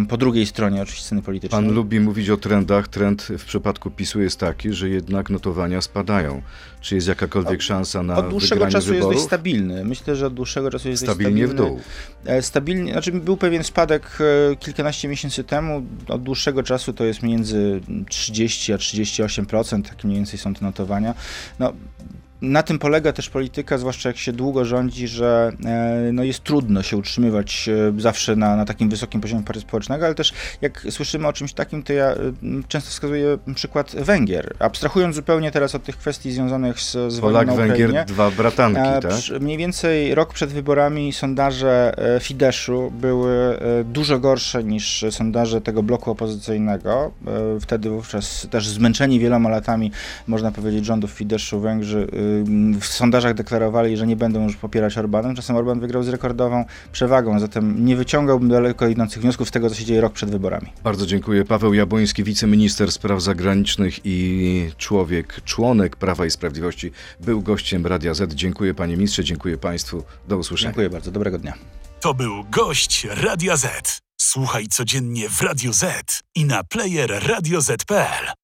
po 0.09 0.17
drugiej 0.17 0.45
stronie 0.45 0.81
oczywiście 0.81 1.05
sceny 1.05 1.21
politycznej. 1.21 1.63
Pan 1.63 1.73
lubi 1.73 1.99
mówić 1.99 2.29
o 2.29 2.37
trendach. 2.37 2.87
Trend 2.87 3.21
w 3.21 3.45
przypadku 3.45 3.91
PiSu 3.91 4.21
jest 4.21 4.39
taki, 4.39 4.73
że 4.73 4.89
jednak 4.89 5.29
notowania 5.29 5.81
spadają. 5.81 6.41
Czy 6.81 6.95
jest 6.95 7.07
jakakolwiek 7.07 7.61
szansa 7.61 8.03
na 8.03 8.17
Od 8.17 8.29
dłuższego 8.29 8.67
czasu 8.67 8.87
wyborów? 8.87 9.09
jest 9.09 9.17
dość 9.17 9.27
stabilny. 9.27 9.85
Myślę, 9.85 10.15
że 10.15 10.27
od 10.27 10.33
dłuższego 10.33 10.71
czasu 10.71 10.89
jest 10.89 11.03
stabilnie 11.03 11.41
dość 11.41 11.53
stabilnie. 11.53 11.79
w 11.79 12.23
dół. 12.25 12.33
E, 12.33 12.41
stabilnie, 12.41 12.91
znaczy 12.91 13.11
był 13.11 13.37
pewien 13.37 13.63
spadek 13.63 14.17
e, 14.51 14.55
kilkanaście 14.55 15.07
miesięcy 15.07 15.43
temu. 15.43 15.85
Od 16.07 16.23
dłuższego 16.23 16.63
czasu 16.63 16.93
to 16.93 17.03
jest 17.03 17.23
między 17.23 17.81
30 18.09 18.73
a 18.73 18.77
38%, 18.77 19.81
takie 19.83 20.07
mniej 20.07 20.17
więcej 20.17 20.39
są 20.39 20.53
te 20.53 20.65
notowania. 20.65 21.13
No, 21.59 21.73
na 22.41 22.63
tym 22.63 22.79
polega 22.79 23.13
też 23.13 23.29
polityka, 23.29 23.77
zwłaszcza 23.77 24.09
jak 24.09 24.17
się 24.17 24.33
długo 24.33 24.65
rządzi, 24.65 25.07
że 25.07 25.51
e, 25.65 26.09
no 26.13 26.23
jest 26.23 26.43
trudno 26.43 26.83
się 26.83 26.97
utrzymywać 26.97 27.69
e, 27.97 28.01
zawsze 28.01 28.35
na, 28.35 28.55
na 28.55 28.65
takim 28.65 28.89
wysokim 28.89 29.21
poziomie 29.21 29.43
partii 29.43 29.61
społecznego, 29.61 30.05
ale 30.05 30.15
też 30.15 30.33
jak 30.61 30.87
słyszymy 30.89 31.27
o 31.27 31.33
czymś 31.33 31.53
takim, 31.53 31.83
to 31.83 31.93
ja 31.93 32.05
e, 32.05 32.15
często 32.67 32.89
wskazuję 32.89 33.37
przykład 33.55 33.95
Węgier. 33.95 34.53
Abstrahując 34.59 35.15
zupełnie 35.15 35.51
teraz 35.51 35.75
od 35.75 35.83
tych 35.83 35.97
kwestii 35.97 36.31
związanych 36.31 36.79
z, 36.79 37.13
z 37.13 37.19
Polak, 37.19 37.47
wojną 37.47 37.61
Węgier, 37.61 37.89
Ukrainie, 37.89 38.05
dwa 38.07 38.31
bratanki, 38.31 38.81
tak? 38.81 39.41
Mniej 39.41 39.57
więcej 39.57 40.15
rok 40.15 40.33
przed 40.33 40.49
wyborami 40.49 41.13
sondaże 41.13 41.93
Fideszu 42.21 42.91
były 43.01 43.57
dużo 43.85 44.19
gorsze 44.19 44.63
niż 44.63 45.05
sondaże 45.09 45.61
tego 45.61 45.83
bloku 45.83 46.11
opozycyjnego. 46.11 47.11
Wtedy 47.61 47.89
wówczas 47.89 48.47
też 48.51 48.67
zmęczeni 48.67 49.19
wieloma 49.19 49.49
latami, 49.49 49.91
można 50.27 50.51
powiedzieć, 50.51 50.85
rządów 50.85 51.11
Fideszu 51.11 51.59
Węgrzy 51.59 52.07
w 52.79 52.85
sondażach 52.85 53.33
deklarowali, 53.33 53.97
że 53.97 54.07
nie 54.07 54.15
będą 54.15 54.43
już 54.43 54.55
popierać 54.55 54.97
Orbana. 54.97 55.33
Czasem 55.33 55.55
Orban 55.55 55.79
wygrał 55.79 56.03
z 56.03 56.07
rekordową 56.07 56.65
przewagą, 56.91 57.39
zatem 57.39 57.85
nie 57.85 57.95
wyciągałbym 57.95 58.49
daleko 58.49 58.87
idących 58.87 59.21
wniosków 59.21 59.47
z 59.47 59.51
tego, 59.51 59.69
co 59.69 59.75
się 59.75 59.85
dzieje 59.85 60.01
rok 60.01 60.13
przed 60.13 60.29
wyborami. 60.29 60.67
Bardzo 60.83 61.05
dziękuję. 61.05 61.45
Paweł 61.45 61.73
Jabłoński, 61.73 62.23
wiceminister 62.23 62.91
spraw 62.91 63.21
zagranicznych 63.21 63.99
i 64.03 64.69
człowiek, 64.77 65.41
członek 65.45 65.95
Prawa 65.95 66.25
i 66.25 66.31
Sprawiedliwości, 66.31 66.91
był 67.19 67.41
gościem 67.41 67.85
Radia 67.85 68.13
Z. 68.13 68.33
Dziękuję 68.33 68.73
panie 68.73 68.95
ministrze, 68.95 69.23
dziękuję 69.23 69.57
państwu. 69.57 70.03
Do 70.27 70.37
usłyszenia. 70.37 70.69
Dziękuję 70.69 70.89
bardzo. 70.89 71.11
Dobrego 71.11 71.37
dnia. 71.37 71.53
To 71.99 72.13
był 72.13 72.43
gość 72.51 73.07
Radia 73.09 73.57
Z. 73.57 73.99
Słuchaj 74.21 74.67
codziennie 74.67 75.29
w 75.29 75.41
Radio 75.41 75.73
Z 75.73 76.19
i 76.35 76.45
na 76.45 76.63
player 76.63 77.27
radioz.pl. 77.27 78.40